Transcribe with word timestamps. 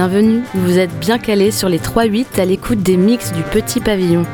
Bienvenue, 0.00 0.40
vous 0.54 0.78
êtes 0.78 0.98
bien 0.98 1.18
calés 1.18 1.50
sur 1.50 1.68
les 1.68 1.78
3-8 1.78 2.40
à 2.40 2.46
l'écoute 2.46 2.78
des 2.78 2.96
mix 2.96 3.34
du 3.34 3.42
Petit 3.42 3.80
Pavillon. 3.80 4.24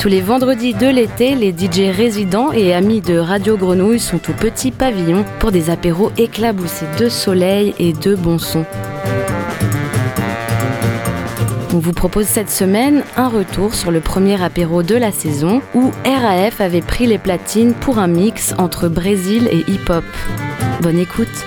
Tous 0.00 0.08
les 0.08 0.22
vendredis 0.22 0.72
de 0.72 0.86
l'été, 0.86 1.34
les 1.34 1.50
DJ 1.50 1.94
résidents 1.94 2.52
et 2.52 2.72
amis 2.72 3.02
de 3.02 3.18
Radio 3.18 3.58
Grenouille 3.58 4.00
sont 4.00 4.30
au 4.30 4.32
Petit 4.32 4.70
Pavillon 4.70 5.26
pour 5.40 5.52
des 5.52 5.68
apéros 5.68 6.10
éclaboussés 6.16 6.86
de 6.98 7.10
soleil 7.10 7.74
et 7.78 7.92
de 7.92 8.14
bons 8.14 8.38
sons. 8.38 8.64
On 11.74 11.78
vous 11.78 11.92
propose 11.92 12.24
cette 12.24 12.48
semaine 12.48 13.04
un 13.18 13.28
retour 13.28 13.74
sur 13.74 13.90
le 13.90 14.00
premier 14.00 14.42
apéro 14.42 14.82
de 14.82 14.94
la 14.94 15.12
saison 15.12 15.60
où 15.74 15.90
RAF 16.06 16.62
avait 16.62 16.80
pris 16.80 17.06
les 17.06 17.18
platines 17.18 17.74
pour 17.74 17.98
un 17.98 18.08
mix 18.08 18.54
entre 18.56 18.88
Brésil 18.88 19.50
et 19.52 19.70
hip-hop. 19.70 20.04
Bonne 20.80 20.98
écoute 20.98 21.44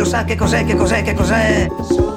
lo 0.00 0.06
sa, 0.06 0.24
che 0.24 0.34
cos'è, 0.34 0.64
che 0.64 0.74
cos'è, 0.74 1.02
che 1.02 1.12
cos'è? 1.12 2.09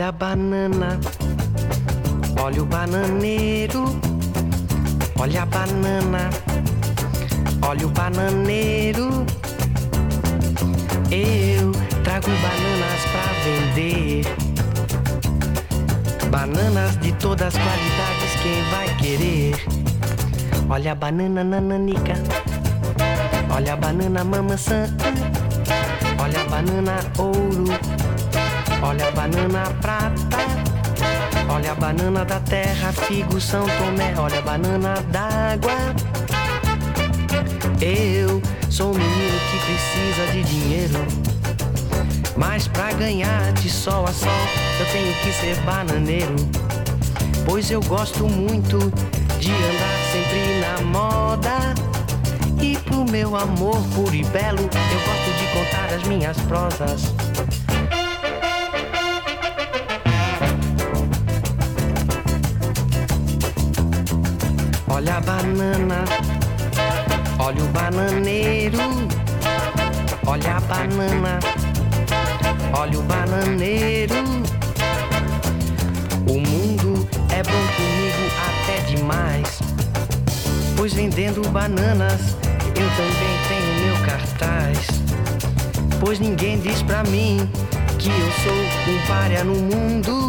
Olha 0.00 0.08
a 0.08 0.12
banana, 0.12 0.98
olha 2.42 2.62
o 2.62 2.64
bananeiro. 2.64 3.84
Olha 5.18 5.42
a 5.42 5.44
banana, 5.44 6.30
olha 7.60 7.86
o 7.86 7.90
bananeiro. 7.90 9.26
Eu 11.10 11.72
trago 12.02 12.30
bananas 12.30 13.02
pra 13.12 13.26
vender. 13.44 14.24
Bananas 16.30 16.96
de 17.00 17.12
todas 17.12 17.48
as 17.48 17.62
qualidades, 17.62 18.40
quem 18.42 18.62
vai 18.70 18.96
querer? 18.96 19.54
Olha 20.70 20.92
a 20.92 20.94
banana 20.94 21.44
nananica, 21.44 22.14
olha 23.54 23.74
a 23.74 23.76
banana 23.76 24.24
mamaçã, 24.24 24.86
olha 26.18 26.40
a 26.40 26.44
banana 26.48 27.00
ouro. 27.18 27.99
Olha 28.82 29.08
a 29.08 29.10
banana 29.10 29.62
prata, 29.80 30.38
olha 31.48 31.72
a 31.72 31.74
banana 31.74 32.24
da 32.24 32.40
terra, 32.40 32.92
figo 32.92 33.40
São 33.40 33.66
Tomé, 33.66 34.14
olha 34.18 34.38
a 34.38 34.42
banana 34.42 34.94
d'água. 35.10 35.94
Eu 37.80 38.42
sou 38.70 38.90
um 38.90 38.94
menino 38.94 39.38
que 39.50 39.58
precisa 39.66 40.32
de 40.32 40.42
dinheiro. 40.44 41.30
Mas 42.36 42.66
pra 42.68 42.92
ganhar 42.92 43.52
de 43.52 43.68
sol 43.68 44.04
a 44.04 44.12
sol, 44.12 44.30
eu 44.80 44.86
tenho 44.86 45.14
que 45.22 45.32
ser 45.32 45.56
bananeiro. 45.62 46.36
Pois 47.44 47.70
eu 47.70 47.82
gosto 47.82 48.26
muito 48.26 48.78
de 49.38 49.52
andar 49.52 49.98
sempre 50.10 50.60
na 50.60 50.82
moda. 50.86 51.74
E 52.62 52.76
pro 52.78 53.04
meu 53.04 53.36
amor 53.36 53.76
puro 53.94 54.14
e 54.14 54.24
belo, 54.24 54.60
eu 54.60 54.68
gosto 54.68 55.38
de 55.38 55.46
contar 55.52 55.94
as 55.94 56.02
minhas 56.04 56.36
prosas. 56.42 57.12
Banana, 65.40 66.04
olha 67.38 67.64
o 67.64 67.68
bananeiro. 67.68 68.78
Olha 70.26 70.56
a 70.56 70.60
banana, 70.60 71.40
olha 72.74 72.98
o 72.98 73.02
bananeiro. 73.02 74.16
O 76.28 76.38
mundo 76.38 77.08
é 77.30 77.42
bom 77.42 77.64
comigo 77.76 78.24
até 78.48 78.80
demais. 78.82 79.60
Pois 80.76 80.92
vendendo 80.92 81.48
bananas, 81.48 82.36
eu 82.66 82.88
também 82.98 83.36
tenho 83.48 83.86
meu 83.86 84.06
cartaz. 84.06 84.78
Pois 85.98 86.20
ninguém 86.20 86.60
diz 86.60 86.82
pra 86.82 87.02
mim 87.04 87.50
que 87.98 88.10
eu 88.10 88.32
sou 88.42 88.92
um 88.92 89.06
párea 89.08 89.42
no 89.42 89.54
mundo. 89.54 90.26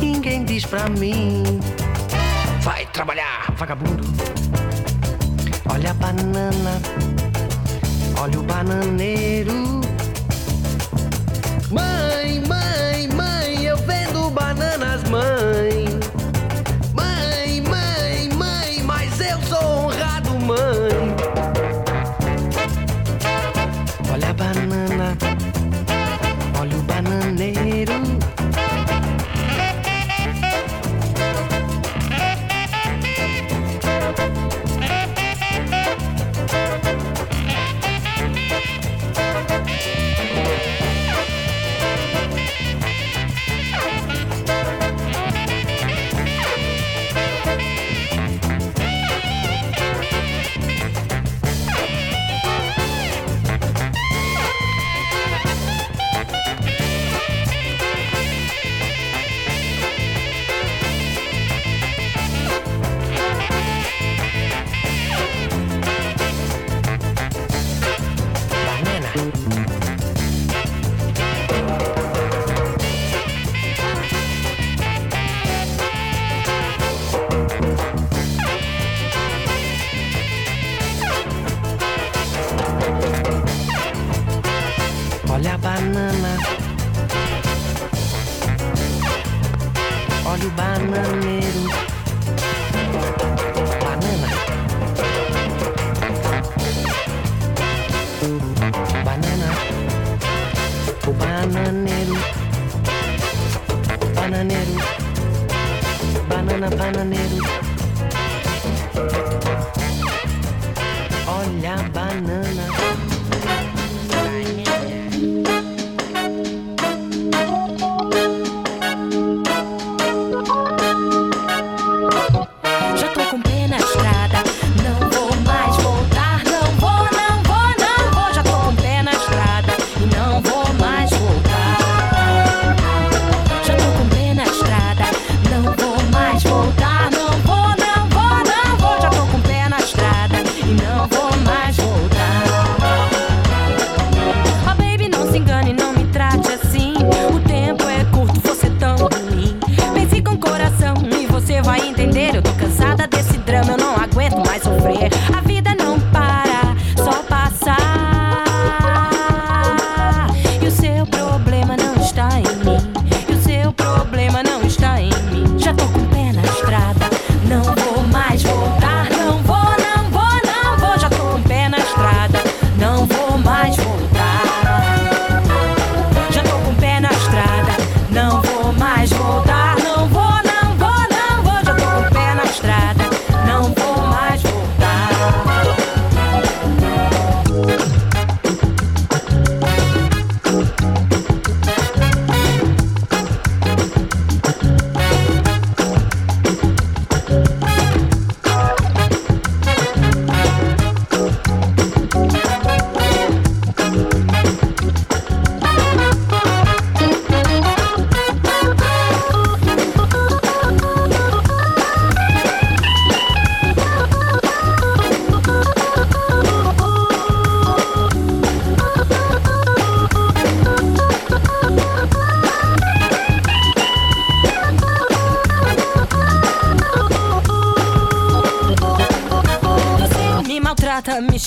Ninguém 0.00 0.44
diz 0.44 0.64
pra 0.66 0.88
mim. 0.88 1.60
Vai 2.62 2.84
trabalhar, 2.86 3.37
vagabundo. 3.58 4.04
Olha 5.68 5.90
a 5.90 5.94
banana, 5.94 6.80
olha 8.20 8.38
o 8.38 8.42
bananeiro. 8.44 9.80
Mãe, 11.70 12.40
mãe, 12.46 12.57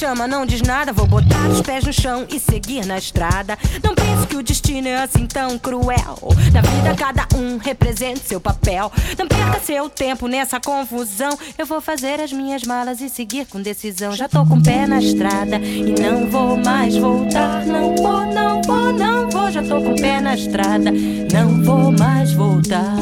chama, 0.01 0.27
não 0.27 0.47
diz 0.47 0.63
nada. 0.63 0.91
Vou 0.91 1.05
botar 1.05 1.47
os 1.47 1.61
pés 1.61 1.83
no 1.83 1.93
chão 1.93 2.25
e 2.27 2.39
seguir 2.39 2.87
na 2.87 2.97
estrada. 2.97 3.55
Não 3.83 3.93
pense 3.93 4.25
que 4.25 4.35
o 4.35 4.41
destino 4.41 4.87
é 4.87 4.97
assim 4.97 5.27
tão 5.27 5.59
cruel. 5.59 6.17
Na 6.51 6.61
vida, 6.61 6.95
cada 6.95 7.27
um 7.37 7.57
representa 7.57 8.19
seu 8.25 8.41
papel. 8.41 8.91
Não 9.15 9.27
perca 9.27 9.59
seu 9.59 9.87
tempo 9.91 10.27
nessa 10.27 10.59
confusão. 10.59 11.37
Eu 11.55 11.67
vou 11.67 11.79
fazer 11.79 12.19
as 12.19 12.33
minhas 12.33 12.63
malas 12.63 12.99
e 12.99 13.09
seguir 13.09 13.45
com 13.45 13.61
decisão. 13.61 14.13
Já 14.13 14.27
tô 14.27 14.43
com 14.43 14.55
o 14.55 14.63
pé 14.63 14.87
na 14.87 14.99
estrada 14.99 15.57
e 15.57 15.93
não 16.01 16.27
vou 16.31 16.57
mais 16.57 16.97
voltar. 16.97 17.63
Não 17.67 17.95
vou, 17.95 18.25
não 18.25 18.61
vou, 18.63 18.93
não 18.93 19.29
vou. 19.29 19.51
Já 19.51 19.61
tô 19.61 19.81
com 19.81 19.91
o 19.91 20.01
pé 20.01 20.19
na 20.19 20.33
estrada, 20.33 20.91
não 21.31 21.63
vou 21.63 21.91
mais 21.91 22.33
voltar. 22.33 22.95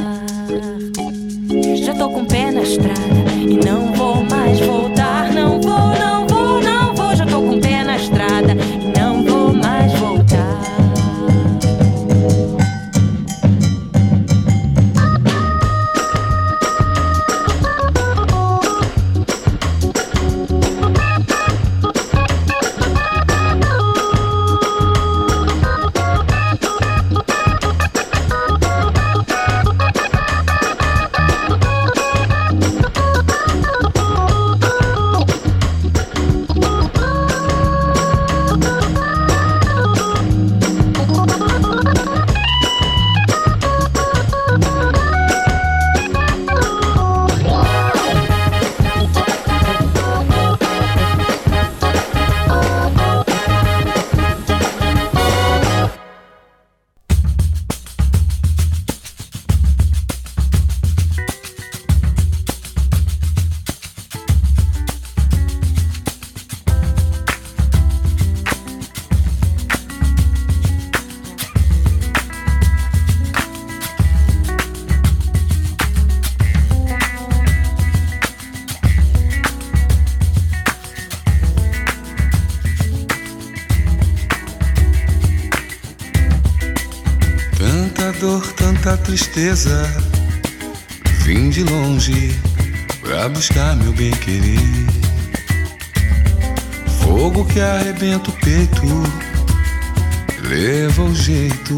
Já 1.82 1.94
tô 1.96 2.10
com 2.10 2.24
o 2.24 2.26
pé 2.26 2.52
na 2.52 2.62
estrada 2.62 3.32
e 3.40 3.56
não 3.66 3.94
vou 3.94 3.99
Vim 91.24 91.50
de 91.50 91.64
longe 91.64 92.38
pra 93.00 93.30
buscar 93.30 93.74
meu 93.78 93.94
bem 93.94 94.12
querer. 94.12 94.60
Fogo 97.02 97.46
que 97.46 97.62
arrebenta 97.62 98.32
o 98.32 98.34
peito, 98.34 98.86
leva 100.42 101.04
o 101.04 101.16
jeito. 101.16 101.78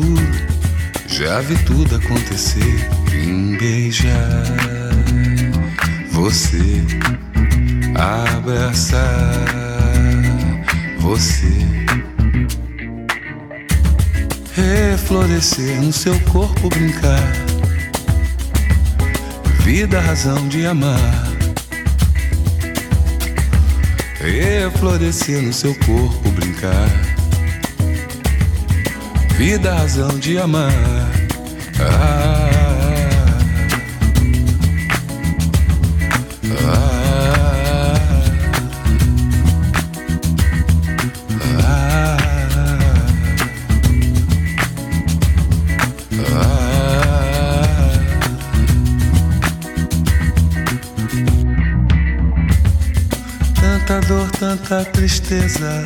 Já 1.06 1.40
vi 1.42 1.56
tudo 1.64 1.98
acontecer. 1.98 2.90
Vim 3.12 3.56
beijar 3.58 4.44
você, 6.10 6.84
abraçar 7.96 9.46
você 10.98 11.62
reflorescer 14.56 15.80
no 15.82 15.94
seu 15.94 16.20
corpo 16.32 16.70
brincar. 16.70 17.51
Vida, 19.74 20.02
razão 20.02 20.50
de 20.50 20.66
amar. 20.66 21.00
Reflorescer 24.20 25.42
no 25.42 25.54
seu 25.54 25.74
corpo 25.76 26.30
brincar. 26.32 26.90
Vida, 29.38 29.74
razão 29.74 30.20
de 30.20 30.38
amar. 30.38 30.74
Ah, 31.80 32.41
dor, 54.00 54.30
tanta 54.32 54.86
tristeza. 54.86 55.84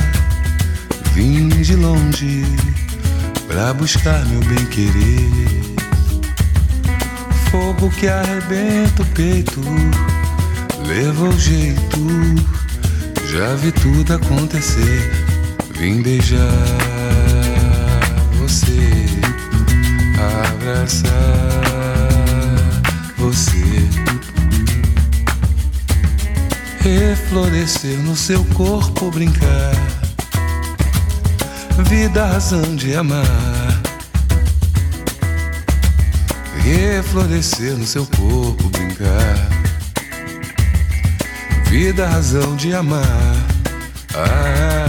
Vim 1.13 1.49
de 1.49 1.75
longe 1.75 2.43
pra 3.47 3.73
buscar 3.73 4.23
meu 4.25 4.39
bem-querer. 4.41 5.75
Fogo 7.49 7.89
que 7.89 8.07
arrebenta 8.07 9.01
o 9.01 9.05
peito, 9.07 9.61
leva 10.87 11.29
o 11.29 11.39
jeito. 11.39 11.99
Já 13.31 13.55
vi 13.55 13.71
tudo 13.71 14.13
acontecer. 14.13 15.11
Vim 15.77 16.01
beijar 16.01 16.39
você, 18.39 19.05
abraçar 20.51 21.11
você 23.17 23.54
reflorescer 26.85 27.97
no 27.97 28.15
seu 28.15 28.45
corpo, 28.53 29.09
brincar. 29.09 29.73
Vida, 31.89 32.27
razão 32.27 32.75
de 32.75 32.95
amar. 32.95 33.25
Reflorescer 36.59 37.75
no 37.75 37.87
seu 37.87 38.05
corpo, 38.05 38.69
brincar. 38.69 39.49
Vida, 41.65 42.07
razão 42.07 42.55
de 42.55 42.71
amar. 42.75 43.35
Ah, 44.13 44.84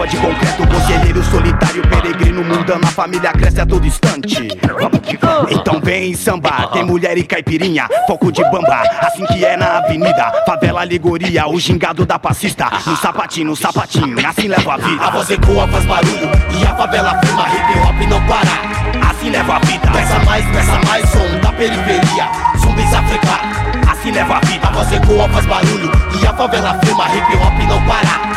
selva 0.00 0.06
de 0.06 0.16
concreto, 0.16 0.66
conselheiro 0.66 1.24
solitário, 1.24 1.82
peregrino 1.88 2.44
mundano, 2.44 2.84
a 2.84 2.90
família 2.90 3.32
cresce 3.32 3.60
a 3.60 3.66
todo 3.66 3.86
instante, 3.86 4.48
então 5.50 5.80
vem 5.80 6.14
sambar, 6.14 6.70
tem 6.70 6.84
mulher 6.84 7.18
e 7.18 7.22
caipirinha, 7.22 7.88
foco 8.06 8.32
de 8.32 8.42
bamba, 8.50 8.82
assim 9.00 9.26
que 9.26 9.44
é 9.44 9.56
na 9.56 9.78
avenida, 9.78 10.32
favela 10.46 10.80
alegoria, 10.80 11.46
o 11.48 11.58
gingado 11.58 12.06
da 12.06 12.18
passista, 12.18 12.70
no 12.86 12.96
sapatinho, 12.96 13.48
no 13.48 13.56
sapatinho, 13.56 14.16
assim 14.26 14.48
leva 14.48 14.74
a 14.74 14.76
vida. 14.76 15.04
A 15.04 15.10
voz 15.10 15.30
ecoa, 15.30 15.68
faz 15.68 15.84
barulho 15.84 16.30
e 16.58 16.64
a 16.64 16.74
favela 16.74 17.18
firma, 17.20 17.48
hip 17.48 17.78
hop 17.80 18.06
não 18.08 18.26
para. 18.26 19.10
Assim 19.10 19.30
leva 19.30 19.56
a 19.56 19.58
vida. 19.60 19.90
Peça 19.90 20.18
mais, 20.20 20.44
peça 20.46 20.80
mais 20.86 21.08
som 21.10 21.40
da 21.42 21.52
periferia, 21.52 22.28
zumbis 22.58 22.94
africanos. 22.94 23.90
Assim 23.90 24.10
leva 24.12 24.36
a 24.36 24.40
vida. 24.40 24.66
A 24.66 24.70
voz 24.70 24.92
ecoa, 24.92 25.28
faz 25.28 25.46
barulho 25.46 25.90
e 26.20 26.26
a 26.26 26.32
favela 26.32 26.78
firma, 26.82 27.04
hip 27.08 27.36
hop 27.36 27.58
não 27.68 27.82
para. 27.86 28.29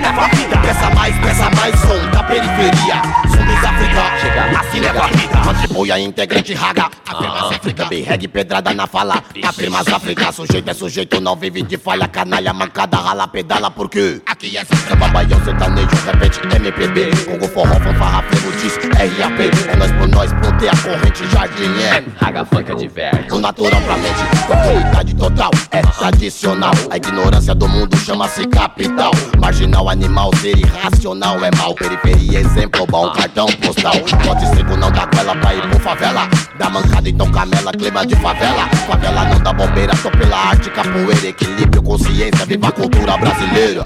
Leva 0.00 0.24
a 0.24 0.28
vida. 0.28 0.56
Peça 0.58 0.90
mais, 0.94 1.18
peça 1.18 1.50
mais 1.50 1.78
som 1.80 2.10
da 2.10 2.22
periferia, 2.22 3.02
zumbis 3.28 3.64
africanos. 3.64 4.20
Chega, 4.20 4.60
assim 4.60 4.80
leva 4.80 5.04
a 5.04 5.06
vida. 5.08 5.38
Contribui 5.44 5.92
a 5.92 5.98
integrante 5.98 6.54
raga. 6.54 6.90
Afirmas 7.06 7.52
África, 7.56 7.84
bem 7.86 8.02
reggae, 8.02 8.28
pedrada 8.28 8.72
na 8.72 8.86
fala. 8.86 9.22
Afirmas 9.44 9.88
África, 9.88 10.32
sujeito 10.32 10.70
é 10.70 10.74
sujeito, 10.74 11.20
não 11.20 11.36
vive 11.36 11.62
de 11.62 11.76
falha. 11.76 12.08
Canalha, 12.08 12.52
mancada, 12.52 12.96
rala, 12.96 13.28
pedala, 13.28 13.70
porque 13.70 14.22
aqui 14.26 14.56
é 14.56 14.64
samba, 14.64 15.08
baião, 15.08 15.42
sertanejo, 15.44 15.88
repete, 16.06 16.40
MPB. 16.56 17.10
Congo, 17.24 17.48
forró, 17.48 17.74
fanfarra, 17.80 18.22
ferro, 18.22 18.52
diz, 18.60 18.76
RAP. 18.76 19.40
É 19.68 19.76
nós 19.76 19.92
por 19.92 20.08
nós, 20.08 20.32
ponte 20.32 20.68
a 20.68 20.76
corrente, 20.76 21.26
jardim, 21.28 21.80
é. 21.82 22.04
Raga 22.24 22.44
funk 22.44 22.74
diverso. 22.74 23.34
O 23.34 23.38
natural 23.38 23.80
pra 23.82 23.96
mente, 23.96 24.46
tranquilidade 24.46 25.14
total, 25.14 25.50
é 25.72 25.82
tradicional. 25.82 26.72
A 26.90 26.96
ignorância 26.96 27.54
do 27.54 27.68
mundo 27.68 27.96
chama-se 27.98 28.46
capital. 28.46 29.10
Marginal, 29.38 29.89
animal, 29.90 30.30
ser 30.36 30.56
irracional 30.56 31.44
é 31.44 31.50
mal. 31.56 31.74
Periferia, 31.74 32.40
exemplo 32.40 32.86
bom, 32.86 33.10
cartão 33.12 33.46
postal. 33.46 33.94
Pode 34.24 34.46
ser 34.48 34.64
não 34.76 34.90
dá 34.90 35.06
goela 35.06 35.36
pra 35.36 35.54
ir 35.54 35.68
por 35.68 35.80
favela. 35.80 36.28
Dá 36.58 36.70
mancada, 36.70 37.08
então 37.08 37.30
camela, 37.30 37.72
clima 37.72 38.06
de 38.06 38.14
favela. 38.16 38.68
Favela 38.86 39.24
não 39.24 39.40
dá 39.40 39.52
bombeira, 39.52 39.94
só 39.96 40.10
pela 40.10 40.36
arte, 40.36 40.70
capoeira, 40.70 41.26
equilíbrio, 41.26 41.82
consciência, 41.82 42.46
viva 42.46 42.68
a 42.68 42.72
cultura 42.72 43.16
brasileira. 43.16 43.82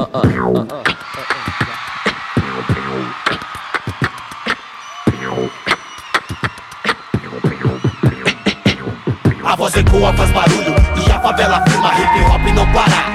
A 9.44 9.56
voz 9.56 9.76
ecoa, 9.76 10.12
faz 10.14 10.30
barulho 10.32 10.74
e 11.06 11.12
a 11.12 11.20
favela 11.20 11.62
firma, 11.66 11.92
hip 11.94 12.20
hop 12.24 12.54
não 12.54 12.72
para. 12.72 13.13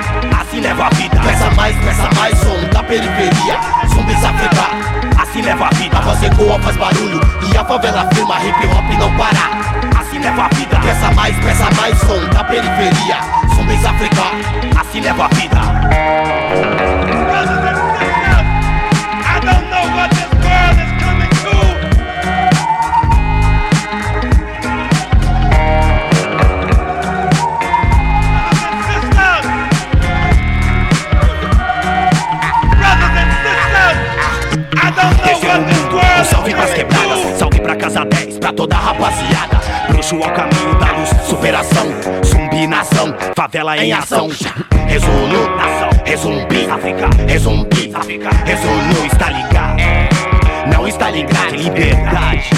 Assim 0.59 0.67
leva 0.67 0.87
a 0.87 0.89
vida. 0.89 1.19
Peça 1.21 1.51
mais, 1.51 1.75
peça 1.77 2.09
mais 2.19 2.37
som 2.37 2.69
da 2.73 2.83
periferia, 2.83 3.57
zumbis 3.87 4.25
africanos. 4.25 5.17
Assim 5.17 5.41
leva 5.41 5.67
a 5.67 5.69
vida. 5.69 5.97
A 5.97 6.01
voz 6.01 6.21
ecoa, 6.21 6.59
faz 6.59 6.75
barulho 6.75 7.21
e 7.49 7.57
a 7.57 7.63
favela 7.63 8.05
firma, 8.13 8.35
hip 8.43 8.67
hop 8.67 8.99
não 8.99 9.09
para. 9.15 10.01
Assim 10.01 10.19
leva 10.19 10.43
a 10.43 10.49
vida. 10.49 10.77
Peça 10.81 11.11
mais, 11.11 11.33
peça 11.37 11.69
mais 11.77 11.97
som 11.99 12.19
da 12.33 12.43
periferia, 12.43 13.17
zumbis 13.55 13.85
africanos. 13.85 14.45
Assim 14.77 14.99
leva 14.99 15.25
a 15.25 15.27
vida. 15.29 16.98
Casa 37.89 38.05
10, 38.05 38.37
pra 38.37 38.53
toda 38.53 38.75
a 38.75 38.79
rapaziada. 38.79 39.59
Bruxo 39.87 40.15
ao 40.15 40.31
caminho 40.31 40.75
da 40.79 40.91
luz, 40.91 41.09
superação, 41.27 41.87
zumbi 42.23 42.67
nação, 42.67 43.15
favela 43.35 43.77
em 43.77 43.91
ação. 43.91 44.29
Resolu, 44.87 45.57
nação, 45.57 45.89
resumbi, 46.05 46.69
África, 46.69 47.09
resumbi, 47.27 47.91
África, 47.95 48.29
resolu, 48.45 49.05
está 49.11 49.29
ligado. 49.31 49.79
Não 50.71 50.87
está 50.87 51.09
ligado, 51.09 51.55
liberdade. 51.55 52.49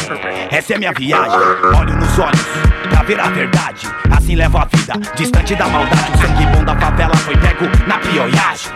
Essa 0.51 0.73
é 0.73 0.77
minha 0.77 0.91
viagem, 0.91 1.39
olho 1.79 1.95
nos 1.95 2.19
olhos 2.19 2.45
pra 2.89 3.03
ver 3.03 3.19
a 3.19 3.29
verdade. 3.29 3.87
Assim 4.11 4.35
levo 4.35 4.57
a 4.57 4.65
vida, 4.65 4.93
distante 5.15 5.55
da 5.55 5.67
maldade. 5.69 6.11
O 6.13 6.17
sangue 6.17 6.45
bom 6.47 6.63
da 6.65 6.75
favela 6.75 7.15
foi 7.15 7.37
pego 7.37 7.65
na 7.87 7.97
pioiagem. 7.99 8.71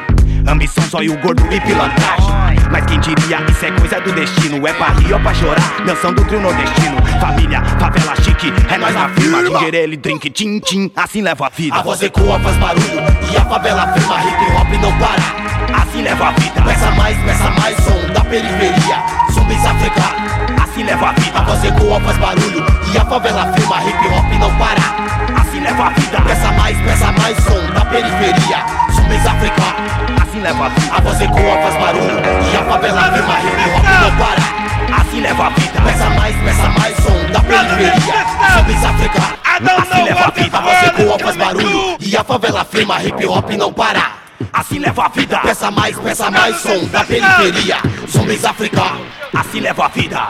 Ambição, 0.47 0.83
zóio 0.85 1.17
gordo 1.19 1.45
e 1.51 1.59
pilantragem. 1.59 2.44
Mas 2.71 2.85
quem 2.85 2.99
diria, 2.99 3.41
isso 3.49 3.65
é 3.65 3.71
coisa 3.71 3.99
do 4.01 4.11
destino. 4.13 4.67
É 4.67 4.73
pra 4.73 4.87
rir 4.87 5.13
ou 5.13 5.19
pra 5.19 5.33
chorar, 5.33 5.61
dançando 5.85 6.23
trio 6.25 6.41
nordestino. 6.41 6.97
Família, 7.19 7.63
favela 7.79 8.15
chique, 8.21 8.53
é 8.69 8.77
nós 8.77 8.93
na 8.93 9.09
firma. 9.09 9.45
Gingerele, 9.45 9.97
drink, 9.97 10.29
tim, 10.29 10.59
tim, 10.59 10.91
assim 10.95 11.21
levo 11.21 11.43
a 11.43 11.49
vida. 11.49 11.75
A 11.77 11.81
voz 11.81 12.01
ecoa, 12.01 12.39
faz 12.39 12.55
barulho 12.57 13.01
e 13.31 13.37
a 13.37 13.45
favela 13.45 13.87
firma, 13.93 14.15
hip 14.21 14.51
hop 14.55 14.81
não 14.81 14.97
para. 14.97 15.81
Assim 15.81 16.01
levo 16.01 16.23
a 16.23 16.31
vida. 16.31 16.61
Peça 16.61 16.91
mais, 16.91 17.17
peça 17.23 17.49
mais 17.51 17.75
som 17.77 18.13
da 18.13 18.21
periferia, 18.21 18.97
zumbis 19.31 19.65
africanos. 19.65 20.31
Assim 20.61 20.83
levo 20.83 21.05
a 21.05 21.11
vida. 21.13 21.39
A 21.39 21.41
voz 21.43 21.63
ecoa, 21.63 21.99
faz 22.01 22.17
barulho 22.17 22.65
e 22.93 22.97
a 22.97 23.05
favela 23.05 23.53
firma, 23.53 23.83
hip 23.83 24.07
hop 24.07 24.39
não 24.39 24.55
para. 24.57 25.41
Assim 25.41 25.59
levo 25.61 25.83
a 25.83 25.89
vida. 25.89 26.21
Peça 26.21 26.51
mais, 26.51 26.77
peça 26.81 27.11
mais 27.13 27.37
som 27.37 27.73
da 27.73 27.85
periferia, 27.85 28.65
zumbis 28.93 29.25
africanos. 29.25 30.14
Assim 30.35 30.43
levo 30.43 30.63
a 30.63 30.69
vida. 30.69 30.93
A 30.93 30.99
voz 30.99 31.21
ecoa, 31.21 31.61
faz 31.61 31.75
barulho 31.75 32.19
e 32.51 32.57
a 32.57 32.63
favela 32.65 33.03
firma, 33.13 33.39
hip 33.39 33.55
hop 33.55 33.85
não 34.01 34.17
para. 34.17 34.99
Assim 34.99 35.21
levo 35.21 35.43
a 35.43 35.49
vida. 35.49 35.81
Peça 35.81 36.09
mais, 36.09 36.35
peça 36.35 36.69
mais 36.69 36.95
som 36.97 37.31
da 37.31 37.39
periferia. 37.39 38.15
I 39.45 39.59
don't 39.61 39.81
Assim 39.81 40.03
leva 40.03 40.25
a 40.25 40.31
vida, 40.31 40.57
A 40.57 40.61
voz 40.61 40.83
ecoa, 40.83 41.19
faz 41.19 41.37
barulho 41.37 41.97
e 42.01 42.17
a 42.17 42.23
favela 42.25 42.65
firma, 42.65 43.01
hip 43.01 43.25
hop 43.25 43.49
não 43.51 43.71
para. 43.71 44.11
Assim 44.51 44.79
levo 44.79 45.01
a 45.01 45.07
vida. 45.07 45.39
Peça 45.39 45.71
mais, 45.71 45.97
peça 45.97 46.29
mais 46.29 46.57
som 46.57 46.85
da 46.87 47.05
periferia, 47.05 47.77
zumbis 48.09 48.43
africanos. 48.43 49.07
Assim 49.33 49.61
levo 49.61 49.83
a 49.83 49.87
vida. 49.87 50.21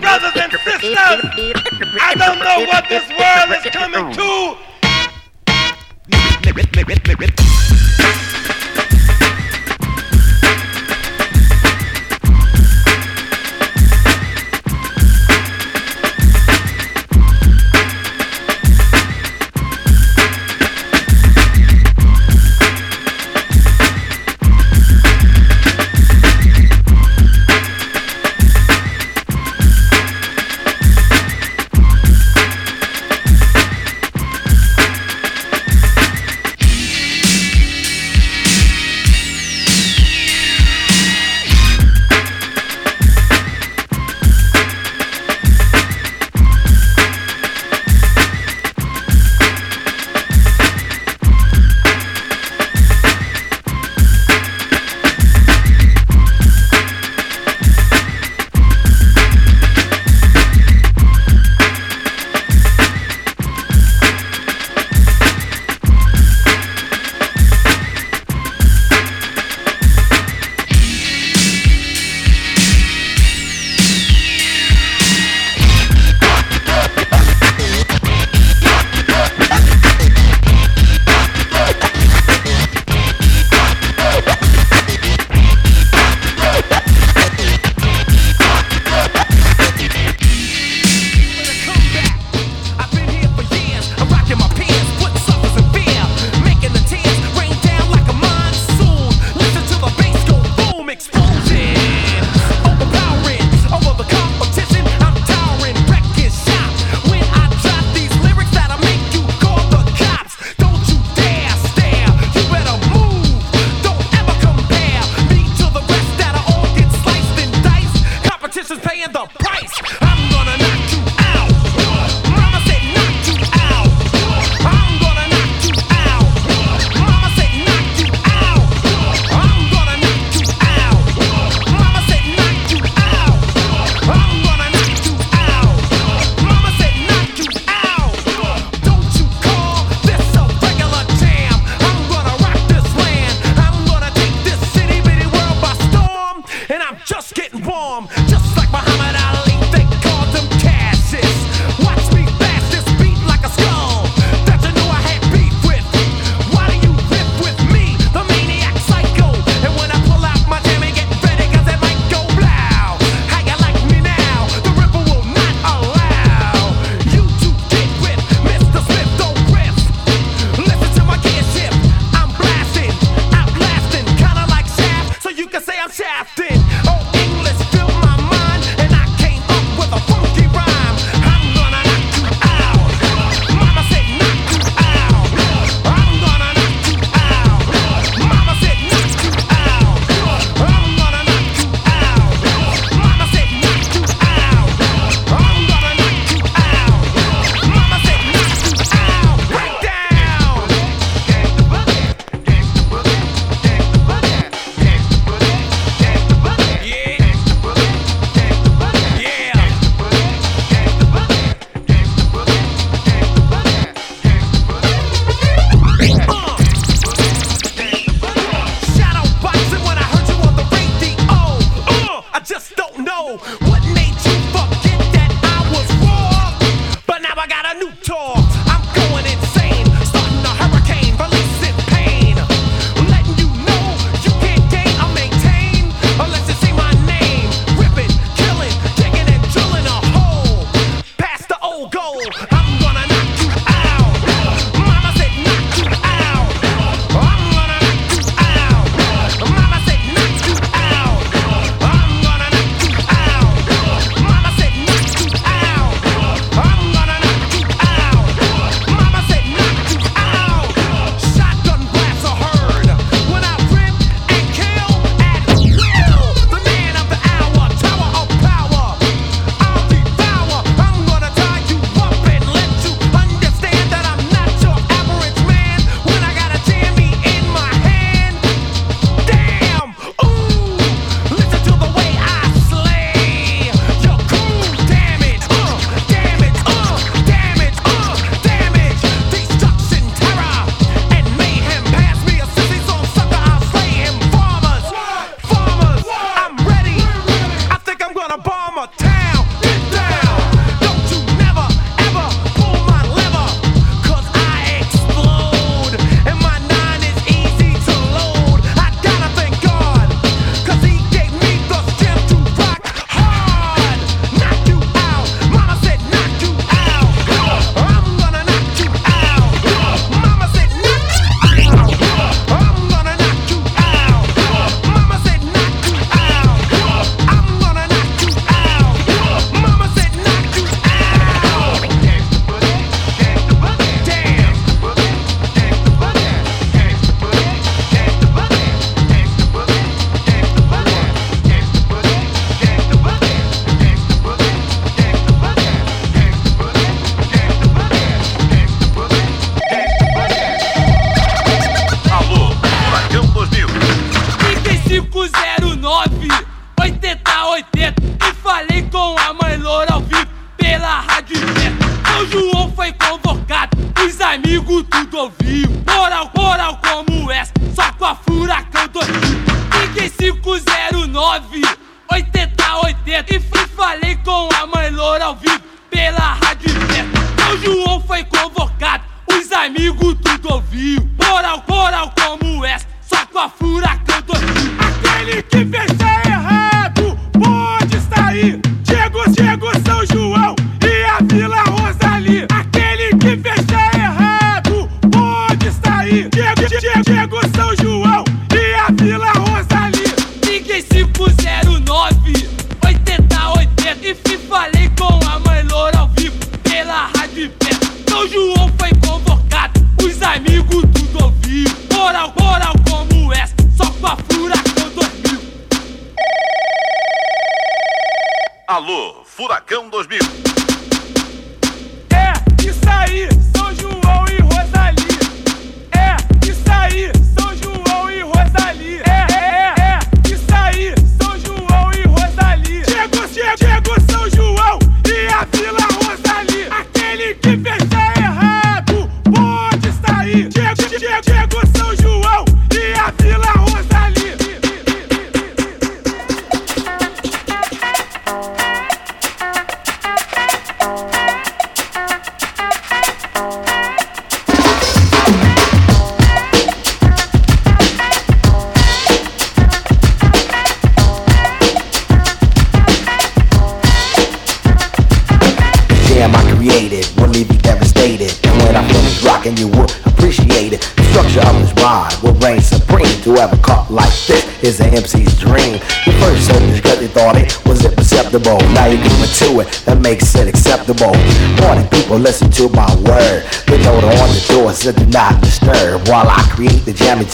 Brothers 0.00 0.34
and 0.34 0.50
sisters, 0.64 0.90
I 2.00 2.14
don't 2.16 2.38
know 2.42 2.66
what 2.68 2.88
this 2.88 3.04
world 3.10 3.52
is 3.52 3.70
coming 3.70 4.14
to. 4.14 4.56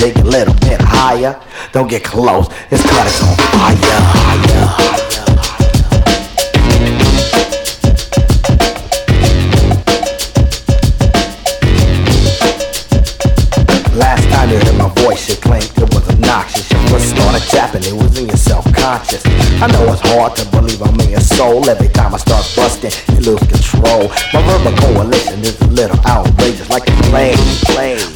It 0.01 0.17
a 0.19 0.23
little 0.23 0.55
bit 0.55 0.81
higher. 0.81 1.41
Don't 1.73 1.89
get 1.89 2.05
close, 2.05 2.49
this 2.71 2.83
cut 2.83 3.07
is 3.07 3.21
on 3.23 3.37
fire. 3.37 3.75
Last 13.97 14.29
time 14.31 14.51
you 14.51 14.59
heard 14.59 14.79
my 14.79 14.89
voice, 15.03 15.29
you 15.29 15.37
claimed 15.37 15.65
it 15.77 15.95
was 15.95 16.09
obnoxious. 16.09 16.71
Your 16.71 16.81
foot 16.89 17.01
started 17.01 17.43
tapping, 17.51 17.85
it 17.85 17.93
was 17.93 18.19
in 18.19 18.28
I 18.89 19.69
know 19.69 19.93
it's 19.93 20.01
hard 20.01 20.35
to 20.37 20.49
believe 20.49 20.81
I'm 20.81 20.99
in 21.01 21.11
your 21.11 21.21
soul. 21.21 21.69
Every 21.69 21.89
time 21.89 22.15
I 22.15 22.17
start 22.17 22.41
busting, 22.57 22.89
you 23.13 23.21
lose 23.21 23.45
control. 23.45 24.09
My 24.33 24.41
verbal 24.49 24.73
coalition 24.81 25.45
is 25.45 25.61
a 25.61 25.67
little 25.67 26.01
outrageous, 26.07 26.71
like 26.71 26.89
a 26.89 26.93
plane. 27.13 27.37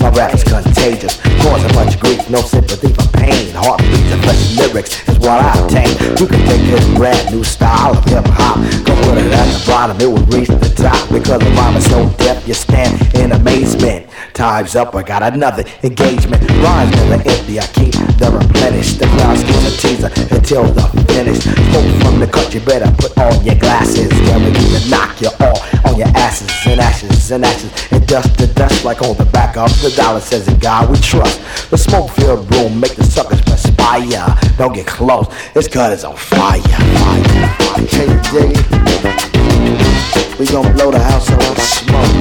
My 0.01 0.09
rap 0.16 0.33
is 0.33 0.43
contagious, 0.43 1.20
cause 1.45 1.62
a 1.62 1.68
bunch 1.77 1.95
of 1.95 2.01
grief, 2.01 2.25
no 2.31 2.41
sympathy 2.41 2.89
for 2.89 3.05
pain. 3.12 3.53
Heartbeats 3.53 4.12
and 4.16 4.23
fresh 4.25 4.57
lyrics 4.57 5.09
is 5.11 5.18
what 5.18 5.45
I 5.45 5.53
obtain. 5.61 5.93
You 6.16 6.27
can 6.27 6.41
take 6.49 6.64
this 6.64 6.89
brand 6.97 7.37
new 7.37 7.45
style 7.45 7.93
of 7.93 8.05
hip 8.07 8.25
hop, 8.33 8.57
go 8.89 8.97
put 9.05 9.18
it 9.20 9.29
at 9.29 9.45
the 9.53 9.64
bottom, 9.68 10.01
it 10.01 10.09
will 10.09 10.25
reach 10.33 10.49
the 10.49 10.73
top. 10.73 10.97
Because 11.12 11.41
the 11.45 11.53
rhyme 11.53 11.77
is 11.77 11.85
so 11.85 12.09
deaf, 12.16 12.49
you 12.49 12.55
stand 12.55 12.97
in 13.14 13.33
amazement. 13.33 14.09
Time's 14.33 14.75
up, 14.75 14.95
I 14.95 15.03
got 15.03 15.23
another 15.23 15.64
engagement. 15.83 16.41
Rhymes 16.64 16.97
never 16.97 17.29
empty, 17.29 17.61
I 17.61 17.66
keep 17.66 17.93
the 18.23 18.31
replenish. 18.31 18.95
The 18.95 19.07
crowd 19.18 19.37
keeps 19.43 19.66
a 19.66 19.73
teaser 19.83 20.11
until 20.31 20.64
the 20.70 20.87
finish. 21.11 21.43
Smoke 21.43 21.91
from 22.03 22.20
the 22.20 22.27
cut, 22.27 22.55
you 22.55 22.61
better 22.61 22.91
put 22.97 23.18
on 23.18 23.45
your 23.45 23.57
glasses. 23.57 24.09
we 24.11 24.51
to 24.55 24.91
knock 24.91 25.20
you 25.20 25.31
all 25.41 25.59
on 25.87 25.99
your 25.99 26.09
asses 26.14 26.49
and 26.66 26.81
ashes 26.81 27.31
and 27.33 27.45
ashes. 27.45 27.70
And 27.91 28.07
dust 28.07 28.39
to 28.39 28.47
dust 28.47 28.85
like 28.85 29.03
on 29.03 29.16
the 29.16 29.27
back 29.27 29.57
of 29.57 29.70
the 29.83 29.91
dollar 29.91 30.20
says 30.20 30.47
in 30.47 30.59
God 30.59 30.91
we 30.91 30.99
trust. 30.99 31.41
The 31.70 31.79
smoke 31.79 32.11
filled 32.11 32.49
room 32.55 32.79
make 32.79 32.95
the 32.95 33.05
suckers 33.05 33.43
perspire. 33.43 34.27
Don't 34.57 34.75
get 34.75 34.87
close, 34.87 35.27
this 35.55 35.66
cut 35.66 35.93
is 35.93 36.05
on 36.05 36.16
fire. 36.16 36.61
fire, 36.62 37.25
fire. 37.59 37.87
Can 37.87 38.07
you 38.09 38.20
dig 38.31 38.55
it? 38.55 40.39
We 40.39 40.47
gon' 40.47 40.73
blow 40.75 40.91
the 40.91 41.03
house 41.03 41.31
out 41.31 41.39
with 41.39 41.62
smoke 41.62 42.14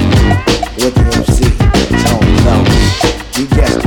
with 0.82 0.94
the 0.94 1.04
MC. 1.22 1.42
Tone 2.04 2.28
Loc. 2.44 2.66
You 3.38 3.46
guessed 3.48 3.81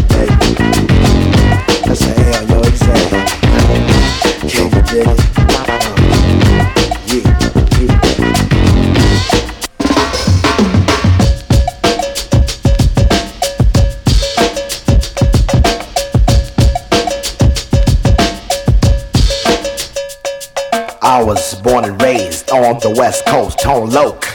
I 21.15 21.23
was 21.23 21.55
born 21.61 21.85
and 21.85 22.01
raised 22.01 22.51
on 22.51 22.77
the 22.79 22.89
west 22.89 23.25
coast, 23.25 23.59
Tone 23.59 23.89
Loc. 23.89 24.25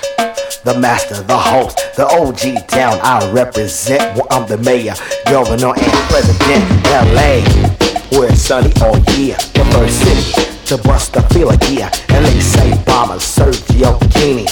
The 0.65 0.79
master, 0.81 1.23
the 1.23 1.37
host, 1.37 1.77
the 1.95 2.07
OG 2.07 2.69
town 2.69 2.99
I 3.03 3.31
represent. 3.33 4.01
Well, 4.17 4.27
I'm 4.31 4.49
the 4.49 4.57
mayor, 4.57 4.95
governor, 5.27 5.75
and 5.77 5.93
president. 6.09 6.65
LA, 6.89 7.45
where 8.17 8.33
it's 8.33 8.41
sunny 8.41 8.73
all 8.81 8.97
year. 9.13 9.37
The 9.53 9.69
first 9.77 10.01
city 10.01 10.57
to 10.73 10.83
bust 10.89 11.13
the 11.13 11.21
feeler 11.35 11.59
gear. 11.69 11.91
LA 12.09 12.41
say 12.41 12.73
bombers, 12.87 13.29
Sergio 13.29 14.01
Bikini. 14.01 14.49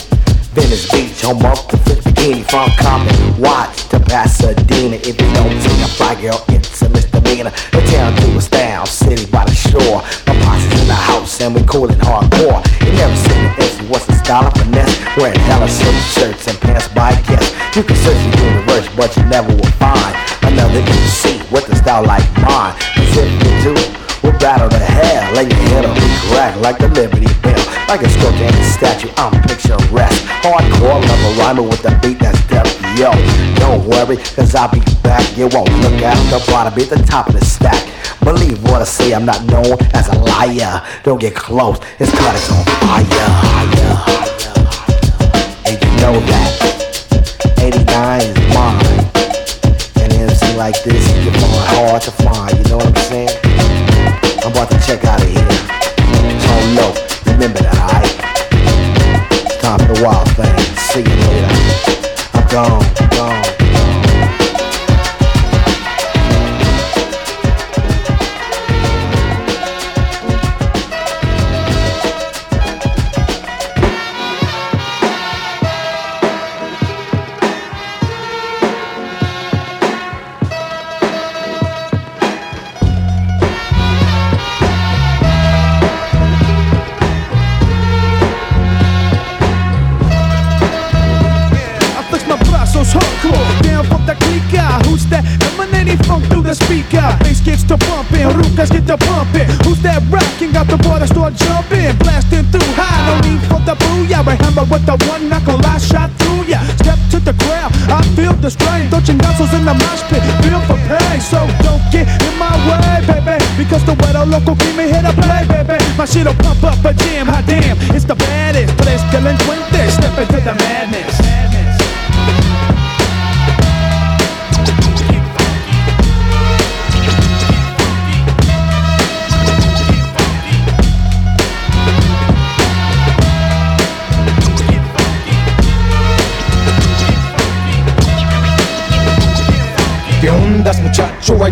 Venice 0.53 0.91
Beach, 0.93 1.23
home 1.23 1.47
of 1.47 1.67
the 1.69 1.79
fifth 1.79 2.05
bikini. 2.05 2.45
From 2.51 2.69
Compton, 2.77 3.41
Watts 3.41 3.89
to 3.89 4.01
Pasadena. 4.01 4.97
If 4.97 5.17
you 5.19 5.33
don't 5.33 5.59
see 5.63 5.81
a 5.81 5.89
fly 5.97 6.21
girl, 6.21 6.45
it's 6.49 6.83
a 6.83 6.91
misdemeanor. 6.91 7.53
The 7.73 7.81
town 7.89 8.15
to 8.17 8.37
a 8.37 8.41
style, 8.43 8.85
city 8.85 9.25
by 9.31 9.47
the 9.47 9.55
shore. 9.55 10.03
My 10.27 10.37
posse's 10.45 10.81
in 10.83 10.89
the 10.89 10.98
and 11.41 11.55
we 11.55 11.63
coolin' 11.63 11.99
hardcore. 12.01 12.63
You 12.83 12.93
never 12.93 13.15
seen 13.15 13.39
an 13.39 13.55
MC, 13.61 13.87
what's 13.87 14.07
the 14.07 14.15
style 14.15 14.47
of 14.47 14.55
finesse? 14.55 14.91
Wearing 15.17 15.39
hella 15.47 15.69
silk 15.69 15.95
shirts 16.15 16.49
and 16.49 16.59
pants 16.61 16.89
by 16.89 17.15
guess. 17.29 17.47
You 17.77 17.83
can 17.83 17.97
search 17.97 18.19
the 18.19 18.33
universe, 18.43 18.89
but 18.97 19.17
you 19.17 19.25
never 19.27 19.55
will 19.55 19.73
find 19.79 20.15
another 20.43 20.81
MC 20.81 21.39
with 21.53 21.69
a 21.71 21.77
style 21.77 22.05
like 22.05 22.25
mine. 22.43 22.75
Cause 22.97 23.17
if 23.19 23.31
you 23.31 23.71
do, 23.71 23.75
we'll 24.23 24.39
battle 24.39 24.69
the 24.69 24.79
hell. 24.79 25.39
And 25.39 25.51
your 25.51 25.61
head 25.71 25.85
will 25.87 25.95
be 25.95 26.11
cracked 26.33 26.59
like 26.59 26.79
the 26.79 26.89
Liberty 26.89 27.31
Bell. 27.43 27.63
Like 27.87 28.03
a 28.03 28.09
sculpture 28.09 28.45
and 28.45 28.57
a 28.57 28.65
statue, 28.65 29.11
I'm 29.17 29.33
picturesque. 29.43 30.25
Hardcore 30.43 31.01
level 31.01 31.33
rhyming 31.39 31.69
with 31.69 31.83
the 31.83 31.95
beat 32.03 32.19
that's 32.19 32.41
deaf. 32.49 32.67
Yo, 32.99 33.13
don't 33.61 33.87
worry, 33.87 34.17
cause 34.35 34.55
I'll 34.55 34.71
be 34.73 34.81
back. 35.03 35.25
You 35.37 35.47
won't 35.49 35.71
look 35.85 36.03
at 36.03 36.19
the 36.31 36.43
bottom, 36.51 36.75
be 36.75 36.83
at 36.83 36.91
the 36.91 37.03
top 37.05 37.29
of 37.29 37.35
the 37.39 37.45
stack. 37.45 37.98
Believe 38.25 38.63
what 38.65 38.83
I 38.83 38.85
say, 38.85 39.15
I'm 39.15 39.25
not 39.25 39.45
known 39.45 39.77
as 39.95 40.09
a 40.09 40.19
liar. 40.19 40.83
Don't 41.05 41.21
get 41.21 41.35
close, 41.35 41.79
this 41.99 42.11
cut 42.11 42.35
is 42.35 42.51
on 42.51 42.65
fire. 42.83 43.05
And 45.67 45.77
you 45.83 45.91
know 46.01 46.21
that 46.31 46.51
89 47.59 48.21
is 48.23 48.39
mine. 48.55 48.99
An 50.03 50.13
MC 50.13 50.57
like 50.57 50.83
this, 50.85 51.07
you 51.25 51.31
find 51.33 51.65
hard 51.75 52.03
to 52.03 52.11
find, 52.11 52.57
you 52.59 52.65
know 52.71 52.77
what 52.79 52.87
I'm 52.87 52.97
saying? 52.97 53.39
I'm 54.45 54.53
about 54.53 54.71
to 54.71 54.79
check 54.87 55.05
out 55.05 55.23
of 55.23 55.29
here. 55.29 55.58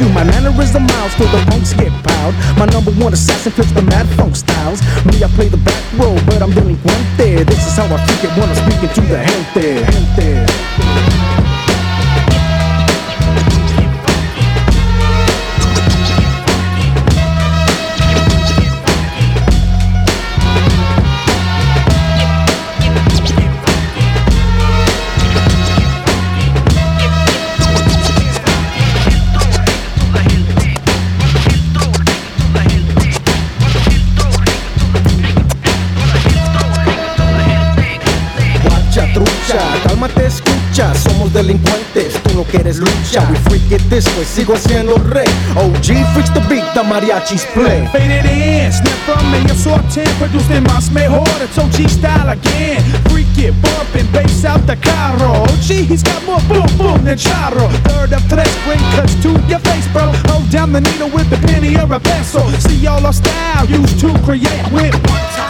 you. 0.00 0.08
My 0.08 0.24
mannerism 0.24 0.86
miles 0.86 1.14
till 1.14 1.28
the 1.28 1.44
punks 1.50 1.72
get 1.74 1.92
piled 2.02 2.34
My 2.56 2.66
number 2.66 2.90
one 2.92 3.12
assassin 3.12 3.52
flips 3.52 3.72
the 3.72 3.82
mad 3.82 4.08
funk 4.16 4.34
styles. 4.34 4.80
Me 5.04 5.22
I 5.22 5.28
play 5.36 5.48
the 5.48 5.58
back 5.58 5.84
row 5.98 6.14
but 6.26 6.42
I'm 6.42 6.50
delinquente 6.50 7.44
This 7.46 7.66
is 7.66 7.76
how 7.76 7.84
I 7.84 7.98
freak 8.06 8.24
it 8.24 8.32
when 8.38 8.48
I'm 8.48 8.56
speaking 8.56 8.88
to 8.96 9.00
the 9.02 9.18
gente, 9.20 9.84
gente. 9.92 10.59
Delincuentes, 41.40 42.14
tú 42.22 42.34
no 42.34 42.44
quieres 42.44 42.78
lucha 42.78 43.26
We 43.30 43.36
freak 43.48 43.72
it 43.72 43.82
this 43.88 44.04
way, 44.16 44.24
sigo 44.24 44.56
siendo 44.56 44.96
rey 44.96 45.28
OG 45.56 46.04
freaks 46.12 46.30
the 46.34 46.40
beat, 46.48 46.64
the 46.74 46.82
mariachis 46.82 47.46
play 47.54 47.86
Faded 47.92 48.26
in, 48.26 48.70
snap 48.70 48.98
from 49.06 49.30
me, 49.32 49.38
a 49.50 49.54
sorted, 49.54 50.08
produced 50.18 50.50
en 50.50 50.64
más 50.64 50.90
mejor, 50.90 51.26
it's 51.42 51.56
OG 51.58 51.88
style 51.88 52.28
again. 52.28 52.82
Freak 53.10 53.38
it, 53.38 53.54
bumping, 53.62 54.06
bass 54.12 54.44
out 54.44 54.64
the 54.66 54.76
carro. 54.76 55.42
OG, 55.42 55.88
he's 55.88 56.02
got 56.02 56.22
more 56.24 56.40
boom 56.48 56.66
boom 56.76 57.04
than 57.04 57.16
charro. 57.16 57.68
Third 57.88 58.12
of 58.12 58.22
tres, 58.28 58.52
bring 58.64 58.80
cuts 58.94 59.14
to 59.22 59.30
your 59.48 59.60
face, 59.60 59.86
bro. 59.92 60.12
Hold 60.28 60.50
down 60.50 60.72
the 60.72 60.80
needle 60.80 61.08
with 61.08 61.30
the 61.30 61.38
penny 61.48 61.76
or 61.76 61.92
a 61.92 62.00
pencil. 62.00 62.46
See 62.60 62.86
all 62.86 63.04
our 63.04 63.12
style 63.12 63.66
used 63.66 63.98
to 64.00 64.12
create 64.24 64.72
with 64.72 64.94
one 65.08 65.26
time. 65.34 65.49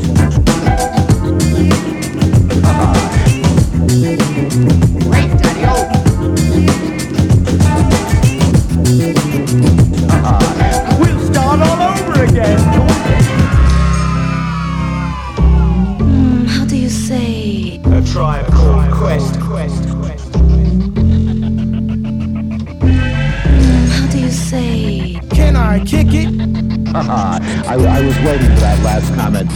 I, 26.95 27.39
I 27.67 28.01
was 28.01 28.17
waiting 28.19 28.47
for 28.55 28.61
that 28.61 28.83
last 28.83 29.13
comment. 29.15 29.49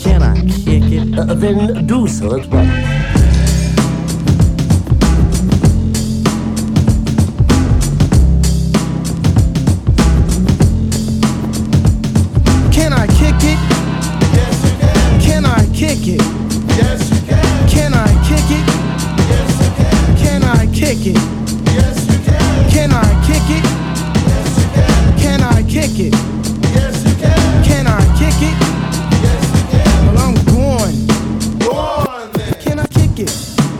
Can 0.00 0.22
I 0.22 0.40
kick 0.40 0.84
it? 0.92 1.18
Uh, 1.18 1.34
then 1.34 1.86
do 1.86 2.06
so 2.06 2.38
at 2.38 2.46
once. 2.48 2.87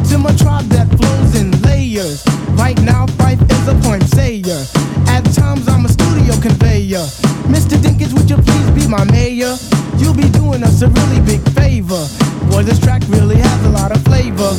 To 0.08 0.16
my 0.16 0.34
tribe 0.36 0.64
that 0.70 0.88
flows 0.96 1.34
in 1.40 1.50
layers. 1.62 2.24
Right 2.56 2.80
now, 2.82 3.06
Phife 3.20 3.42
is 3.50 3.68
a 3.68 3.74
point 3.86 4.02
sayer. 4.04 4.64
At 5.06 5.22
times, 5.34 5.68
I'm 5.68 5.84
a 5.84 5.88
studio 5.88 6.32
conveyor. 6.40 7.04
Mr. 7.52 7.76
Dinkins, 7.76 8.14
would 8.14 8.28
you 8.30 8.36
please 8.36 8.70
be 8.70 8.88
my 8.88 9.04
mayor? 9.12 9.56
You'll 9.98 10.14
be 10.16 10.28
doing 10.30 10.62
us 10.62 10.80
a 10.82 10.88
really 10.88 11.20
big 11.20 11.42
favor. 11.52 12.08
Boy, 12.50 12.62
this 12.62 12.78
track 12.78 13.02
really 13.08 13.36
has 13.36 13.64
a 13.66 13.70
lot 13.70 13.92
of 13.92 14.02
flavor. 14.04 14.52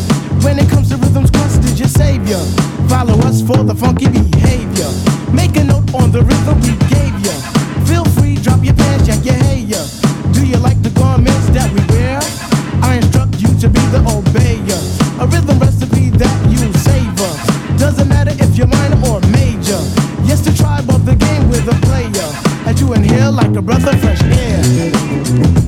When 0.45 0.59
it 0.59 0.69
comes 0.69 0.89
to 0.89 0.97
rhythms, 0.97 1.31
Quest 1.31 1.63
is 1.63 1.79
your 1.79 1.89
savior. 1.89 2.41
Follow 2.87 3.17
us 3.25 3.41
for 3.41 3.63
the 3.63 3.73
funky 3.73 4.07
behavior. 4.07 4.89
Make 5.33 5.55
a 5.57 5.63
note 5.63 5.93
on 5.95 6.11
the 6.11 6.21
rhythm 6.21 6.61
we 6.61 6.77
gave 6.93 7.15
you. 7.25 7.35
Feel 7.89 8.05
free, 8.17 8.35
drop 8.35 8.63
your 8.63 8.75
pants, 8.75 9.07
yank 9.07 9.25
your 9.25 9.33
hair. 9.33 9.85
Do 10.31 10.45
you 10.45 10.57
like 10.57 10.81
the 10.83 10.91
garments 10.91 11.49
that 11.57 11.71
we 11.73 11.81
wear? 11.95 12.08
With. 22.11 22.67
As 22.67 22.79
you 22.81 22.93
inhale 22.93 23.31
like 23.31 23.55
a 23.55 23.61
breath 23.61 23.87
of 23.87 23.99
fresh 23.99 24.21
air. 24.23 25.58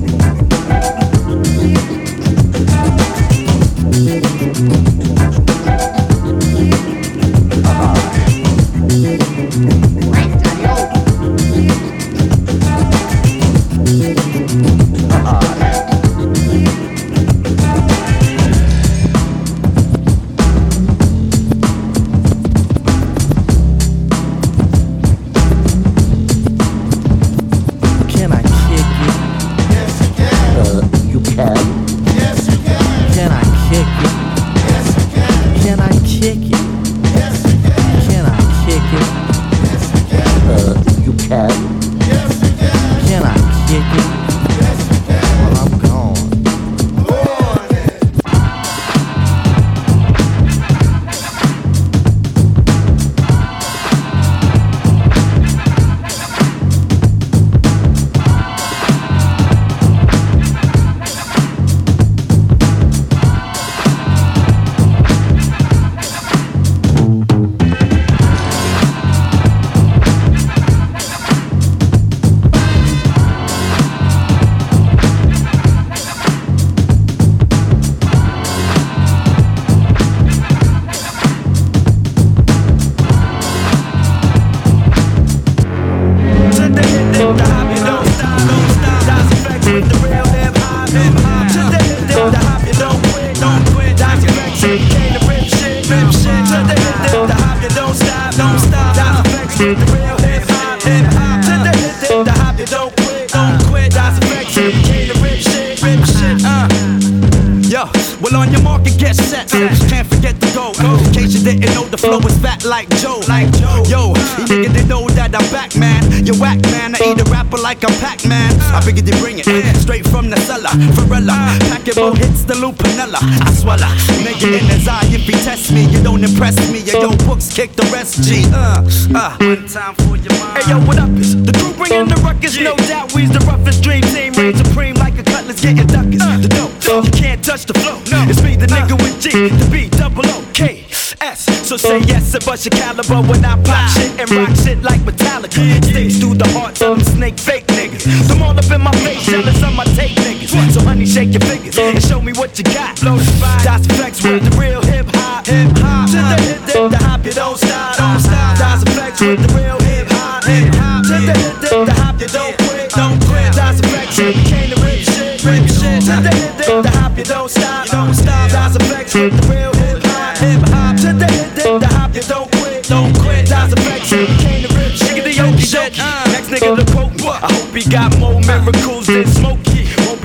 The 120.62 120.68
cellar. 120.68 120.92
Varela, 120.92 121.58
more 121.96 122.16
hits 122.16 122.44
than 122.44 122.58
Lupinella. 122.58 123.18
I 123.20 123.52
swallow. 123.52 123.86
Nigga 124.22 124.58
in 124.58 124.66
his 124.66 124.88
eye, 124.88 125.02
if 125.06 125.22
he 125.26 125.32
test 125.32 125.72
me, 125.72 125.86
you 125.86 126.02
don't 126.02 126.22
impress 126.24 126.56
me. 126.70 126.80
Yo, 126.80 127.00
yo, 127.00 127.16
books 127.26 127.52
kick 127.52 127.72
the 127.72 127.84
rest. 127.92 128.22
G. 128.22 128.44
Uh, 128.52 128.82
uh. 129.14 129.36
One 129.38 129.66
time 129.68 129.94
for 129.94 130.16
your 130.16 130.32
mind. 130.38 130.58
Hey 130.58 130.70
yo, 130.70 130.78
what 130.86 130.98
up? 130.98 131.10
Is 131.18 131.40
the 131.42 131.52
crew 131.52 131.72
bringing 131.74 132.08
the 132.08 132.16
ruckus? 132.22 132.58
No 132.58 132.76
doubt, 132.88 133.12
we's 133.14 133.30
the 133.30 133.40
roughest 133.46 133.82
dream 133.82 134.02
team. 134.02 134.32
Reign 134.34 134.56
supreme 134.56 134.94
like 134.96 135.18
a 135.18 135.22
cutlass 135.22 135.60
getting 135.60 135.86
duckers. 135.86 136.22
The 136.42 136.48
dope, 136.48 137.04
you 137.04 137.10
can't 137.12 137.42
touch 137.44 137.66
the 137.66 137.74
flow. 137.74 137.98
No. 138.10 138.28
It's 138.28 138.42
me, 138.42 138.56
the 138.56 138.66
nigga 138.66 138.96
with 139.00 139.20
G, 139.20 139.30
the 139.30 139.68
B, 139.70 139.88
double 139.88 140.26
O, 140.26 140.44
K, 140.52 140.86
S. 141.20 141.44
So 141.66 141.76
say 141.76 142.00
yes 142.00 142.34
and 142.34 142.44
bust 142.44 142.66
your 142.66 142.72
caliber 142.72 143.22
when 143.28 143.44
I 143.44 143.56
pop 143.62 143.88
shit 143.90 144.12
and 144.20 144.30
rock 144.30 144.54
shit 144.56 144.82
like 144.82 145.00
Metallica. 145.00 145.62
Sticks 145.84 146.18
through 146.18 146.34
the 146.34 146.48
hearts 146.50 146.82
of 146.82 146.98
them 146.98 147.06
snake 147.14 147.38
fake 147.38 147.66
niggas. 147.68 148.04
Them 148.28 148.42
all 148.42 148.56
up 148.56 148.70
in 148.70 148.80
my 148.80 148.92
face, 149.04 149.24
jealous 149.24 149.62
of 149.62 149.74
my 149.74 149.84
take 149.96 150.16
niggas. 150.16 150.41
So 150.52 150.84
honey, 150.84 151.06
shake 151.06 151.32
your 151.32 151.40
fingers 151.40 151.78
and 151.78 151.96
show 152.02 152.20
me 152.20 152.32
what 152.34 152.58
you 152.58 152.64
got. 152.64 153.00
Blow 153.00 153.16
the 153.16 153.24
spot. 153.24 153.64
That's 153.64 153.86
effects 153.86 154.22
with 154.22 154.44
the 154.44 154.52
real 154.60 154.82
hip 154.82 155.06
hop. 155.08 155.46
Hip 155.46 155.72
hop. 155.80 156.10
To 156.12 156.20
the 156.20 156.36
hip, 156.44 156.60
dip, 156.68 156.90
the 156.92 156.98
hop, 157.00 157.24
you 157.24 157.32
don't 157.32 157.56
stop. 157.56 157.96
Don't 157.96 158.20
stop. 158.20 158.58
That's 158.60 158.82
effects 158.84 159.20
with 159.22 159.40
the 159.40 159.48
real 159.56 159.80
hip 159.80 160.08
hop. 160.12 160.44
Hip 160.44 160.68
hop. 160.76 161.08
To 161.08 161.16
the 161.24 161.32
hip, 161.40 161.56
dip, 161.56 161.86
the 161.88 161.94
hop, 161.96 162.20
you 162.20 162.28
don't 162.28 162.56
quit. 162.68 162.90
Don't 162.92 163.16
quit. 163.24 163.48
That's 163.56 163.80
effects. 163.80 164.20
We 164.20 164.32
came 164.44 164.68
to 164.68 164.78
rip 164.84 165.00
shit, 165.00 165.40
rip 165.40 165.64
shit. 165.72 166.04
To 166.04 166.20
the 166.20 166.32
hip, 166.36 166.52
dip, 166.60 166.84
the 166.84 166.90
hop, 167.00 167.16
you 167.16 167.24
don't 167.24 167.48
stop. 167.48 167.88
Don't 167.88 168.12
stop. 168.12 168.50
That's 168.52 168.76
effects 168.76 169.14
with 169.16 169.32
the 169.32 169.44
real 169.48 169.72
hip 169.80 170.04
hop. 170.04 170.36
Hip 170.36 170.60
hop. 170.68 171.00
To 171.00 171.16
the 171.16 171.28
hip, 171.32 171.48
dip, 171.56 171.80
the 171.80 171.88
hop, 171.96 172.12
you 172.12 172.24
don't 172.28 172.52
quit. 172.60 172.84
Don't 172.92 173.12
quit. 173.24 173.48
That's 173.48 173.72
effects. 173.72 174.12
We 174.12 174.28
came 174.36 174.68
to 174.68 174.70
rip 174.76 174.92
shit. 174.92 175.16
Nigga, 175.16 175.24
the 175.24 175.32
yoki 175.32 175.64
shit. 175.64 175.96
Uh, 175.96 176.28
next 176.28 176.52
nigga 176.52 176.76
to 176.76 176.84
quote. 176.92 177.12
I 177.24 177.48
hope 177.48 177.72
he 177.72 177.88
got 177.88 178.12
more 178.18 178.38
miracles 178.44 178.52
than 178.52 178.82
Smokey. 178.82 178.92
Won't 178.92 179.01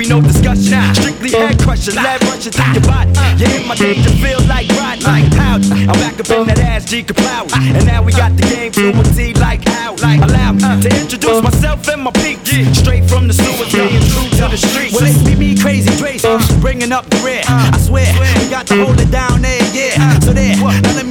be 0.07 0.13
no 0.13 0.21
discussion. 0.21 0.95
Strictly 0.95 1.31
head 1.31 1.59
crushing, 1.59 1.95
lead 1.95 2.23
rushing 2.23 2.51
through 2.51 2.73
your 2.73 2.83
body. 2.83 3.11
You 3.37 3.47
hit 3.47 3.67
my 3.67 3.75
to 3.75 4.11
feel 4.21 4.41
like 4.47 4.67
Rodney. 4.79 5.05
Like 5.05 5.33
Howdy. 5.33 5.87
I'm 5.87 5.97
back 5.99 6.19
up 6.19 6.29
in 6.29 6.47
that 6.47 6.59
ass, 6.59 6.85
G 6.85 7.03
Kapow. 7.03 7.47
And 7.53 7.85
now 7.85 8.03
we 8.03 8.11
got 8.11 8.35
the 8.35 8.43
game 8.43 8.71
to 8.73 8.89
a 8.89 9.03
T 9.15 9.33
like 9.35 9.67
how. 9.67 9.95
Like 9.97 10.21
allow 10.21 10.53
me 10.53 10.61
to 10.81 10.89
introduce 11.01 11.41
myself 11.41 11.87
and 11.89 12.03
my 12.03 12.11
peak. 12.11 12.39
Straight 12.73 13.05
from 13.09 13.27
the 13.27 13.33
sewer, 13.33 13.65
staying 13.67 14.01
true 14.13 14.29
to 14.39 14.45
the 14.49 14.57
streets. 14.57 14.93
Well, 14.93 15.05
it's 15.05 15.23
me, 15.25 15.35
me, 15.35 15.57
crazy 15.57 15.91
Dre, 15.97 16.19
uh. 16.23 16.39
bringing 16.61 16.91
up 16.91 17.05
the 17.09 17.17
rear. 17.25 17.41
I 17.45 17.77
swear, 17.79 18.07
we 18.39 18.49
got 18.49 18.67
to 18.67 18.75
hold 18.85 18.99
it 18.99 19.11
down 19.11 19.41
there, 19.41 19.61
yeah. 19.73 19.97
Uh. 19.99 20.19
So 20.21 20.33
there, 20.33 20.55
now 20.57 20.93
let 20.95 21.06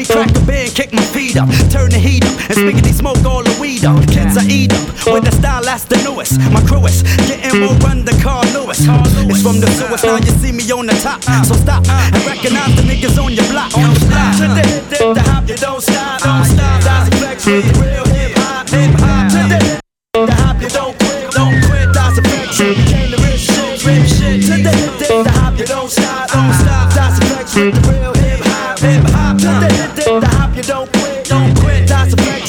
heat 1.36 1.42
up, 1.42 1.70
turn 1.70 1.90
the 1.90 1.98
heat 1.98 2.24
up, 2.24 2.32
and 2.48 2.56
spiggity 2.56 2.92
smoke 2.92 3.22
all 3.24 3.42
the 3.42 3.56
weed 3.60 3.84
up. 3.84 4.00
Kids 4.08 4.36
I 4.36 4.44
eat 4.48 4.72
up 4.72 4.88
with 5.06 5.24
the 5.24 5.32
style 5.32 5.62
that's 5.62 5.84
the 5.84 5.96
newest, 6.04 6.40
my 6.52 6.62
crew 6.64 6.84
is 6.86 7.02
getting 7.28 7.60
more 7.60 7.74
run 7.84 8.04
than 8.04 8.18
Carl 8.20 8.44
Lewis. 8.54 8.80
It's 8.80 9.42
from 9.42 9.60
the 9.60 9.68
sewers, 9.76 10.02
now 10.04 10.16
you 10.16 10.32
see 10.40 10.52
me 10.52 10.64
on 10.72 10.86
the 10.86 10.96
top, 11.02 11.20
uh. 11.28 11.42
so 11.44 11.54
stop 11.54 11.84
uh. 11.88 12.10
and 12.14 12.24
recognize 12.24 12.74
the 12.76 12.82
niggas 12.82 13.18
on 13.22 13.32
your 13.32 13.46
block. 13.52 13.76
On 13.76 13.92
the 13.92 14.00
block, 14.06 14.32
to 14.40 14.46
the 14.48 14.64
hip, 14.64 14.84
dip, 14.88 15.14
the 15.14 15.22
hop, 15.22 15.48
you 15.48 15.56
don't 15.56 15.82
stop, 15.82 16.20
don't 16.22 16.44
stop. 16.44 16.82
That's 16.82 17.08
factory, 17.20 17.62
real 17.80 18.06
hip 18.16 18.32
hop, 18.40 18.68
hip 18.68 18.92
hop. 18.96 19.30
To 19.32 19.40
the 19.52 19.58
hip, 19.64 19.80
the 20.14 20.34
hop, 20.40 20.56
you 20.62 20.70
don't 20.70 20.96
quit, 20.96 21.30
don't 21.36 21.56
quit. 21.68 21.88
That's 21.92 22.18
factory, 22.20 22.74
came 22.88 23.10
to 23.12 23.18
rip 23.20 23.36
shit, 23.36 23.84
rip 23.84 24.04
shit. 24.08 24.40
To 24.48 24.54
the 24.62 24.72
hip, 24.72 24.92
dip, 24.98 25.08
the 25.24 25.32
hop, 25.36 25.58
you 25.58 25.66
don't 25.66 25.90
stop, 25.90 26.32
don't 26.32 26.54
stop. 26.54 26.92
That's 26.96 27.18
factory, 27.28 27.72
real 27.92 28.15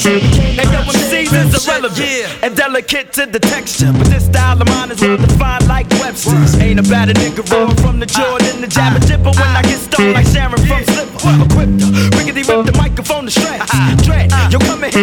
And 0.08 0.72
yo, 0.72 0.80
MCs 0.88 1.32
is 1.36 1.66
irrelevant 1.66 2.42
and 2.42 2.56
delicate 2.56 3.12
to 3.12 3.26
the 3.26 3.38
texture. 3.38 3.92
But 3.92 4.06
this 4.06 4.24
style 4.24 4.60
of 4.60 4.66
mine 4.68 4.90
is 4.90 5.00
well 5.02 5.18
defined 5.18 5.68
like 5.68 5.86
Webster's. 6.00 6.54
Ain't 6.56 6.80
about 6.80 7.10
a 7.10 7.12
nigga 7.12 7.44
rolling 7.52 7.76
from 7.76 8.00
the 8.00 8.06
Jordan, 8.06 8.62
the 8.62 8.68
jabber 8.68 9.04
dipper 9.04 9.36
when 9.36 9.52
I 9.52 9.60
get 9.62 9.78
stoned 9.78 10.14
like 10.14 10.26
Sharon 10.26 10.56
from 10.64 10.82
Slipper. 10.84 11.44
Equipped 11.44 11.80
to 11.80 12.16
rickety 12.16 12.42
rip 12.42 12.64
the 12.64 12.72
microphone 12.78 13.26
to 13.26 13.30
shreds. 13.30 13.68
Uh-huh. 13.68 13.96
Dread, 14.02 14.27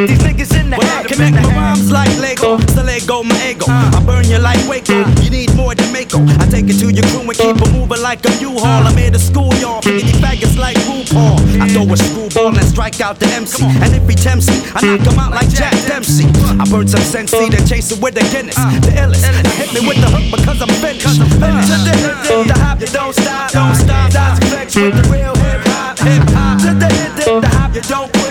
these 0.03 0.19
niggas 0.19 0.51
in 0.59 0.69
the 0.69 0.75
head. 0.75 1.07
Connect 1.07 1.35
my 1.39 1.55
rhymes 1.55 1.91
like 1.91 2.11
Lego, 2.19 2.59
so 2.75 2.83
let 2.83 3.07
go 3.07 3.23
my 3.23 3.35
ego. 3.47 3.65
Uh. 3.69 3.95
I 3.95 4.03
burn 4.03 4.27
you 4.27 4.39
like 4.39 4.59
Waco, 4.67 4.91
uh. 4.91 5.21
you 5.23 5.29
need 5.29 5.55
more 5.55 5.73
Jamaica. 5.73 6.19
I 6.39 6.45
take 6.51 6.67
it 6.67 6.77
to 6.83 6.91
your 6.91 7.07
crew 7.15 7.23
and 7.23 7.37
keep 7.37 7.55
uh. 7.55 7.63
it 7.63 7.71
moving 7.71 8.01
like 8.03 8.19
a 8.27 8.33
U-Haul. 8.43 8.83
I'm 8.83 8.97
here 8.97 9.11
to 9.11 9.19
school 9.19 9.53
y'all, 9.63 9.79
these 9.81 10.03
faggots 10.19 10.57
like 10.59 10.75
RuPaul. 10.83 11.39
I 11.63 11.71
throw 11.71 11.87
a 11.87 11.95
screwball 11.95 12.51
and 12.51 12.67
strike 12.67 12.99
out 12.99 13.19
the 13.19 13.27
MC. 13.31 13.63
And 13.63 13.95
if 13.95 14.03
he 14.09 14.15
tempts 14.15 14.51
me, 14.51 14.59
I 14.75 14.83
knock 14.83 15.07
him 15.07 15.19
out 15.19 15.31
like 15.31 15.49
Jack 15.49 15.73
Dempsey. 15.87 16.27
I 16.59 16.67
burn 16.67 16.87
some 16.87 17.01
Sensi, 17.01 17.49
then 17.49 17.65
chase 17.65 17.91
it 17.91 18.01
with 18.03 18.15
the 18.15 18.25
Guinness. 18.35 18.59
The 18.83 18.91
illest, 18.99 19.23
now 19.23 19.49
hit 19.55 19.71
me 19.71 19.87
with 19.87 20.01
the 20.03 20.11
hook 20.11 20.27
because 20.35 20.59
I'm 20.61 20.71
finished. 20.83 21.23
Finished. 21.39 21.71
To 21.71 21.79
the 21.87 21.95
hip, 22.03 22.47
the 22.47 22.57
hop, 22.59 22.81
you 22.81 22.87
don't 22.87 23.13
stop, 23.13 23.51
don't 23.51 23.75
stop. 23.75 24.11
That's 24.11 24.39
effects 24.43 24.75
with 24.75 24.95
the 24.95 25.03
real 25.07 25.35
hip 25.47 25.63
hop, 25.71 25.99
hip 25.99 26.23
hop. 26.35 26.59
To 26.61 26.73
the 26.75 26.89
hip, 26.91 27.41
the 27.41 27.49
hop, 27.49 27.73
you 27.75 27.81
don't 27.81 28.24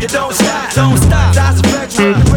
you 0.00 0.08
don't 0.08 0.32
stop, 0.32 0.72
don't 0.72 0.96
stop. 0.96 1.34
That's 1.34 1.60
effects 1.60 1.98
with 1.98 2.29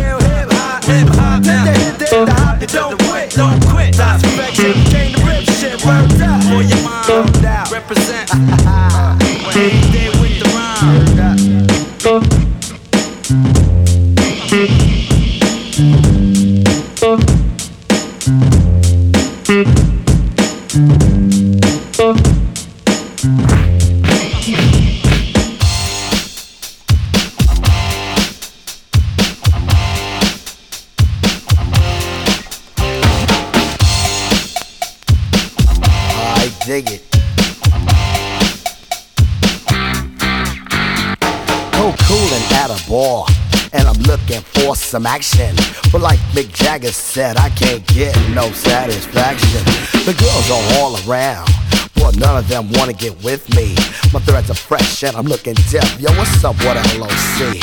some 45.04 45.14
action. 45.14 45.56
But 45.92 46.02
like 46.02 46.20
Mick 46.34 46.54
Jagger 46.54 46.92
said, 46.92 47.38
I 47.38 47.50
can't 47.50 47.86
get 47.88 48.16
no 48.30 48.52
satisfaction. 48.52 49.64
The 50.06 50.16
girls 50.18 50.50
are 50.50 50.80
all 50.80 50.96
around. 51.06 51.50
But 51.96 52.18
none 52.18 52.38
of 52.38 52.48
them 52.48 52.70
wanna 52.72 52.94
get 52.94 53.22
with 53.24 53.50
me. 53.56 53.76
My 54.14 54.20
threads 54.20 54.50
are 54.50 54.56
fresh 54.56 55.04
and 55.04 55.16
I'm 55.16 55.26
looking 55.26 55.56
deaf. 55.72 56.00
Yo, 56.00 56.10
what's 56.18 56.44
up 56.44 56.56
with 56.58 56.98
LOC? 56.98 57.60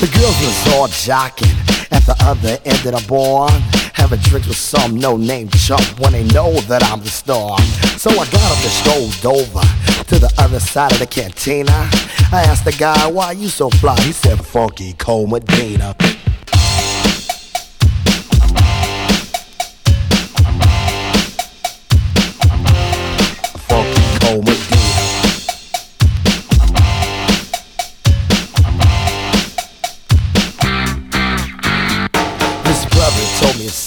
The 0.00 0.10
girls 0.16 0.36
was 0.40 0.74
all 0.74 0.88
jocking 0.88 1.52
at 1.92 2.04
the 2.06 2.16
other 2.20 2.58
end 2.64 2.86
of 2.86 3.00
the 3.00 3.04
bar. 3.08 3.50
Having 3.94 4.20
drinks 4.20 4.48
with 4.48 4.56
some 4.56 4.96
no-name 4.96 5.48
chump 5.50 6.00
when 6.00 6.12
they 6.12 6.24
know 6.24 6.52
that 6.72 6.82
I'm 6.84 7.00
the 7.00 7.10
star. 7.10 7.58
So 7.98 8.10
I 8.10 8.24
got 8.30 8.50
up 8.52 8.60
and 8.64 8.72
strolled 8.80 9.26
over 9.26 9.60
to 10.08 10.18
the 10.18 10.32
other 10.38 10.60
side 10.60 10.92
of 10.92 10.98
the 10.98 11.06
cantina. 11.06 11.88
I 12.32 12.42
asked 12.48 12.64
the 12.64 12.72
guy, 12.72 13.06
why 13.08 13.32
you 13.32 13.48
so 13.48 13.68
fly? 13.68 14.00
He 14.00 14.12
said, 14.12 14.42
Funky 14.44 14.94
Cold 14.94 15.30
Medina. 15.30 15.94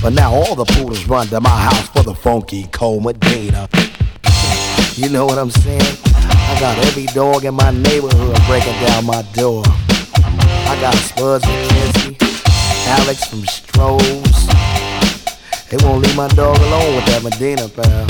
But 0.00 0.12
now 0.12 0.32
all 0.32 0.54
the 0.54 0.64
poodles 0.64 1.06
run 1.06 1.26
to 1.28 1.40
my 1.40 1.48
house 1.50 1.88
for 1.88 2.02
the 2.02 2.14
funky 2.14 2.68
Cold 2.72 3.04
Medina. 3.04 3.68
You 4.94 5.08
know 5.08 5.26
what 5.26 5.38
I'm 5.38 5.50
saying? 5.50 5.98
I 6.14 6.56
got 6.60 6.78
every 6.86 7.06
dog 7.06 7.44
in 7.44 7.54
my 7.54 7.70
neighborhood 7.70 8.36
breaking 8.46 8.78
down 8.86 9.06
my 9.06 9.22
door. 9.32 9.62
I 9.66 10.78
got 10.80 10.94
Spuds 10.94 11.44
from 11.44 11.54
MacKenzie, 11.54 12.16
Alex 12.86 13.24
from 13.24 13.40
Strohs. 13.42 14.48
They 15.68 15.76
won't 15.84 16.02
leave 16.02 16.16
my 16.16 16.28
dog 16.28 16.56
alone 16.56 16.96
with 16.96 17.06
that 17.06 17.22
Medina 17.22 17.68
pal. 17.68 18.06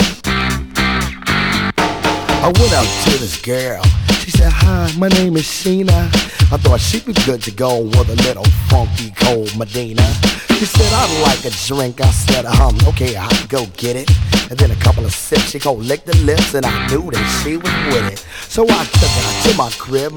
I 2.40 2.46
went 2.46 2.72
up 2.72 2.86
to 3.04 3.18
this 3.18 3.40
girl. 3.40 3.82
She 4.20 4.30
said, 4.30 4.52
Hi, 4.52 4.92
my 4.98 5.08
name 5.08 5.36
is 5.36 5.44
Sheena. 5.44 6.27
I 6.50 6.56
thought 6.56 6.80
she'd 6.80 7.04
be 7.04 7.12
good 7.26 7.42
to 7.42 7.50
go 7.50 7.82
with 7.82 8.08
a 8.08 8.16
little 8.22 8.44
funky 8.70 9.10
cold 9.10 9.54
Medina. 9.58 10.02
She 10.56 10.64
said, 10.64 10.90
I'd 10.94 11.22
like 11.22 11.44
a 11.44 11.54
drink. 11.66 12.00
I 12.00 12.10
said, 12.10 12.46
um, 12.46 12.74
okay, 12.88 13.16
I'll 13.16 13.46
go 13.48 13.66
get 13.76 13.96
it. 13.96 14.10
And 14.48 14.58
then 14.58 14.70
a 14.70 14.76
couple 14.76 15.04
of 15.04 15.12
sips, 15.12 15.50
she 15.50 15.58
go 15.58 15.74
lick 15.74 16.06
the 16.06 16.16
lips, 16.24 16.54
and 16.54 16.64
I 16.64 16.86
knew 16.88 17.10
that 17.10 17.42
she 17.44 17.58
was 17.58 17.70
with 17.92 18.12
it. 18.14 18.18
So 18.48 18.64
I 18.64 18.84
took 18.84 19.10
her 19.10 19.50
to 19.50 19.56
my 19.58 19.68
crib, 19.76 20.12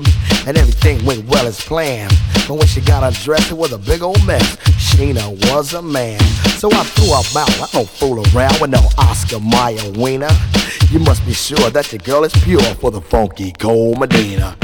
and 0.48 0.58
everything 0.58 1.04
went 1.04 1.28
well 1.28 1.46
as 1.48 1.60
planned. 1.60 2.14
But 2.48 2.56
when 2.56 2.68
she 2.68 2.80
got 2.80 3.04
undressed, 3.04 3.52
it 3.52 3.58
was 3.58 3.74
a 3.74 3.78
big 3.78 4.02
old 4.02 4.26
mess. 4.26 4.56
Sheena 4.80 5.30
was 5.52 5.74
a 5.74 5.82
man. 5.82 6.22
So 6.60 6.72
I 6.72 6.84
threw 6.86 7.08
her 7.08 7.40
out. 7.40 7.60
I 7.60 7.68
don't 7.74 7.90
fool 7.90 8.24
around 8.34 8.62
with 8.62 8.70
no 8.70 8.88
Oscar 8.98 9.42
Mayer 9.42 9.92
wiener. 10.00 10.32
You 10.92 11.00
must 11.00 11.26
be 11.26 11.34
sure 11.34 11.70
that 11.72 11.92
your 11.92 12.00
girl 12.00 12.24
is 12.24 12.32
pure 12.32 12.62
for 12.76 12.90
the 12.90 13.02
funky 13.02 13.52
cold 13.52 14.00
Medina. 14.00 14.56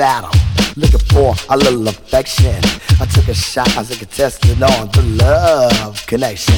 Saddle, 0.00 0.30
looking 0.76 1.06
for 1.12 1.34
a 1.50 1.56
little 1.58 1.86
affection. 1.86 2.56
I 3.02 3.04
took 3.04 3.28
a 3.28 3.34
shot 3.34 3.68
as 3.76 3.90
a 3.90 3.96
contestant 3.98 4.62
on 4.62 4.88
the 4.92 5.02
love 5.22 6.06
connection. 6.06 6.54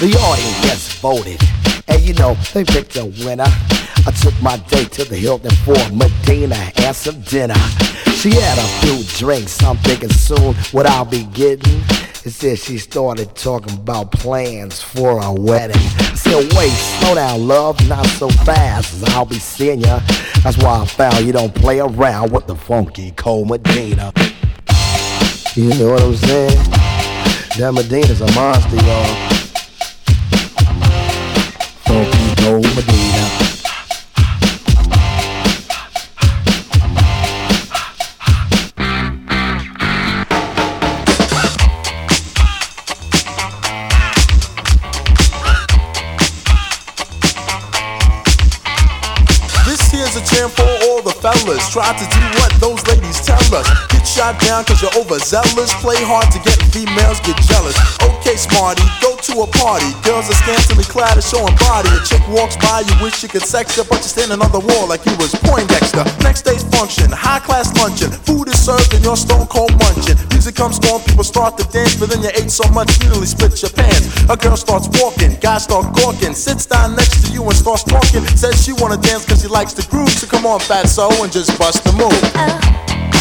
The 0.00 0.16
audience 0.18 0.94
voted, 0.94 1.38
and 1.86 2.00
you 2.00 2.14
know 2.14 2.32
they 2.54 2.64
picked 2.64 2.96
a 2.96 3.04
winner. 3.04 3.52
I 4.08 4.10
took 4.22 4.32
my 4.40 4.56
date 4.72 4.90
to 4.92 5.04
the 5.04 5.16
Hilton 5.16 5.50
for 5.66 5.76
Medina 5.92 6.72
and 6.76 6.96
some 6.96 7.20
dinner. 7.20 7.60
She 8.20 8.30
had 8.30 8.56
a 8.56 8.68
few 8.80 9.04
drinks, 9.18 9.62
I'm 9.62 9.76
thinking 9.76 10.08
soon 10.08 10.54
what 10.72 10.86
I'll 10.86 11.04
be 11.04 11.24
getting. 11.24 11.82
Instead, 12.24 12.58
she 12.58 12.78
started 12.78 13.34
talking 13.36 13.74
about 13.74 14.10
plans 14.10 14.82
for 14.82 15.20
a 15.22 15.32
wedding. 15.32 15.76
I 15.76 16.14
said, 16.14 16.52
wait, 16.54 16.70
slow 16.70 17.14
down, 17.14 17.46
love, 17.46 17.88
not 17.88 18.06
so 18.06 18.28
fast, 18.28 18.94
as 18.94 19.04
I'll 19.14 19.24
be 19.24 19.38
seeing 19.38 19.80
ya. 19.80 20.00
That's 20.42 20.58
why 20.58 20.80
I 20.80 20.84
found 20.84 21.24
you 21.24 21.32
don't 21.32 21.54
play 21.54 21.78
around 21.78 22.32
with 22.32 22.46
the 22.46 22.56
funky 22.56 23.12
Cold 23.12 23.48
Medina. 23.48 24.12
You 25.54 25.68
know 25.74 25.92
what 25.92 26.02
I'm 26.02 26.16
saying? 26.16 26.70
That 27.58 27.72
Medina's 27.74 28.20
a 28.20 28.32
monster, 28.32 28.76
y'all. 28.76 29.27
Try 51.78 51.94
to 51.94 52.06
do 52.10 52.22
what 52.42 52.50
those 52.58 52.82
ladies 52.90 53.22
tell 53.22 53.38
us. 53.54 53.66
Get 53.86 54.02
shot 54.02 54.34
down 54.42 54.66
cause 54.66 54.82
you're 54.82 54.94
overzealous. 54.98 55.70
Play 55.78 56.02
hard 56.02 56.26
to 56.34 56.42
get 56.42 56.58
females 56.74 57.22
get 57.22 57.38
jealous. 57.46 57.78
Okay, 58.02 58.34
smarty, 58.34 58.82
go 58.98 59.14
to 59.14 59.46
a 59.46 59.48
party. 59.62 59.86
Girls 60.02 60.26
are 60.26 60.38
scantily 60.42 60.82
clad 60.90 61.14
and 61.14 61.22
showing 61.22 61.54
body. 61.62 61.86
A 61.94 62.02
chick 62.02 62.18
walks 62.34 62.58
by, 62.58 62.82
you 62.82 62.94
wish 62.98 63.22
you 63.22 63.30
could 63.30 63.46
sex 63.46 63.78
her, 63.78 63.86
but 63.86 64.02
you're 64.02 64.10
standing 64.10 64.42
on 64.42 64.50
the 64.50 64.58
wall 64.58 64.90
like 64.90 65.06
you 65.06 65.14
was 65.22 65.30
Poindexter. 65.46 66.02
Next 66.18 66.42
day's 66.42 66.66
function, 66.66 67.14
high 67.14 67.38
class 67.38 67.70
luncheon. 67.78 68.10
Food 68.26 68.47
served 68.68 68.92
and 68.92 69.04
you're 69.04 69.16
stone 69.16 69.46
cold 69.46 69.72
munching. 69.80 70.18
Music 70.30 70.54
comes 70.54 70.78
on, 70.90 71.00
people 71.00 71.24
start 71.24 71.56
to 71.56 71.64
dance, 71.72 71.96
but 71.96 72.10
then 72.10 72.20
you 72.22 72.30
ate 72.36 72.50
so 72.50 72.68
much 72.76 72.88
you 73.00 73.08
nearly 73.08 73.26
split 73.26 73.56
your 73.62 73.72
pants. 73.72 74.06
A 74.28 74.36
girl 74.36 74.56
starts 74.56 74.88
walking, 75.00 75.32
guys 75.40 75.64
start 75.64 75.86
gawking, 75.96 76.34
sits 76.34 76.66
down 76.66 76.94
next 76.94 77.24
to 77.24 77.32
you 77.32 77.42
and 77.42 77.56
starts 77.56 77.84
talking. 77.84 78.24
Says 78.36 78.62
she 78.62 78.72
wanna 78.80 79.00
dance 79.00 79.24
cause 79.24 79.40
she 79.40 79.48
likes 79.48 79.72
the 79.72 79.84
groove, 79.90 80.10
so 80.10 80.26
come 80.26 80.44
on, 80.44 80.60
fat 80.60 80.86
so 80.86 81.08
and 81.22 81.32
just 81.32 81.58
bust 81.58 81.82
the 81.84 81.92
move. 81.92 82.20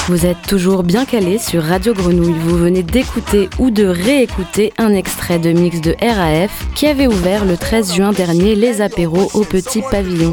Vous 0.10 0.26
êtes 0.26 0.41
toujours 0.48 0.84
bien 0.84 1.04
calé 1.04 1.38
sur 1.38 1.64
Radio 1.64 1.93
Grenouille. 1.93 2.39
Vous 2.39 2.58
venez 2.58 2.82
d'écouter 2.82 3.50
ou 3.60 3.72
de 3.72 3.86
réécouter 3.86 4.72
un 4.78 4.93
extrait 4.93 5.38
de 5.38 5.52
mix 5.52 5.82
de 5.82 5.95
RAF 6.02 6.66
qui 6.76 6.88
avait 6.88 7.08
ouvert 7.08 7.43
le 7.43 7.58
13 7.58 7.93
juin 7.93 8.12
dernier 8.14 8.56
les 8.56 8.82
apéros 8.82 9.30
au 9.34 9.43
Petit 9.43 9.82
Pavillon. 9.91 10.32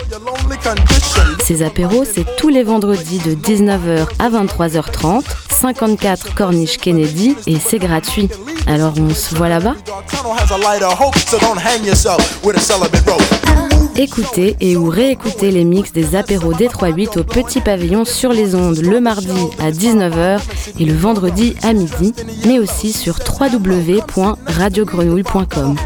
Ces 1.45 1.63
apéros, 1.63 2.05
c'est 2.07 2.25
tous 2.39 2.49
les 2.49 2.63
vendredis 2.63 3.19
de 3.19 3.35
19h 3.35 4.07
à 4.19 4.31
23h30, 4.31 5.25
54 5.51 6.35
Corniche 6.35 6.79
Kennedy 6.79 7.37
et 7.47 7.59
c'est 7.59 7.77
gratuit. 7.79 8.31
Alors 8.67 8.95
on 8.99 9.13
se 9.13 9.35
voit 9.35 9.51
là-bas? 9.51 9.75
Écoutez 13.95 14.57
et 14.61 14.79
ou 14.79 14.89
réécoutez 14.89 15.51
les 15.51 15.65
mix 15.65 15.93
des 15.93 16.17
apéros 16.17 16.55
D38 16.55 17.19
au 17.19 17.25
Petit 17.25 17.61
Pavillon 17.61 18.07
sur 18.07 18.33
les 18.33 18.55
ondes 18.55 18.79
le 18.79 19.01
mardi 19.01 19.43
à 19.61 19.71
19h 19.71 20.41
et 20.81 20.85
le 20.87 20.95
vendredi 20.95 21.57
à 21.63 21.75
midi, 21.75 22.15
mais 22.47 22.59
aussi 22.59 22.91
sur 22.91 23.19
www.radiogrenouille.com. 23.39 25.77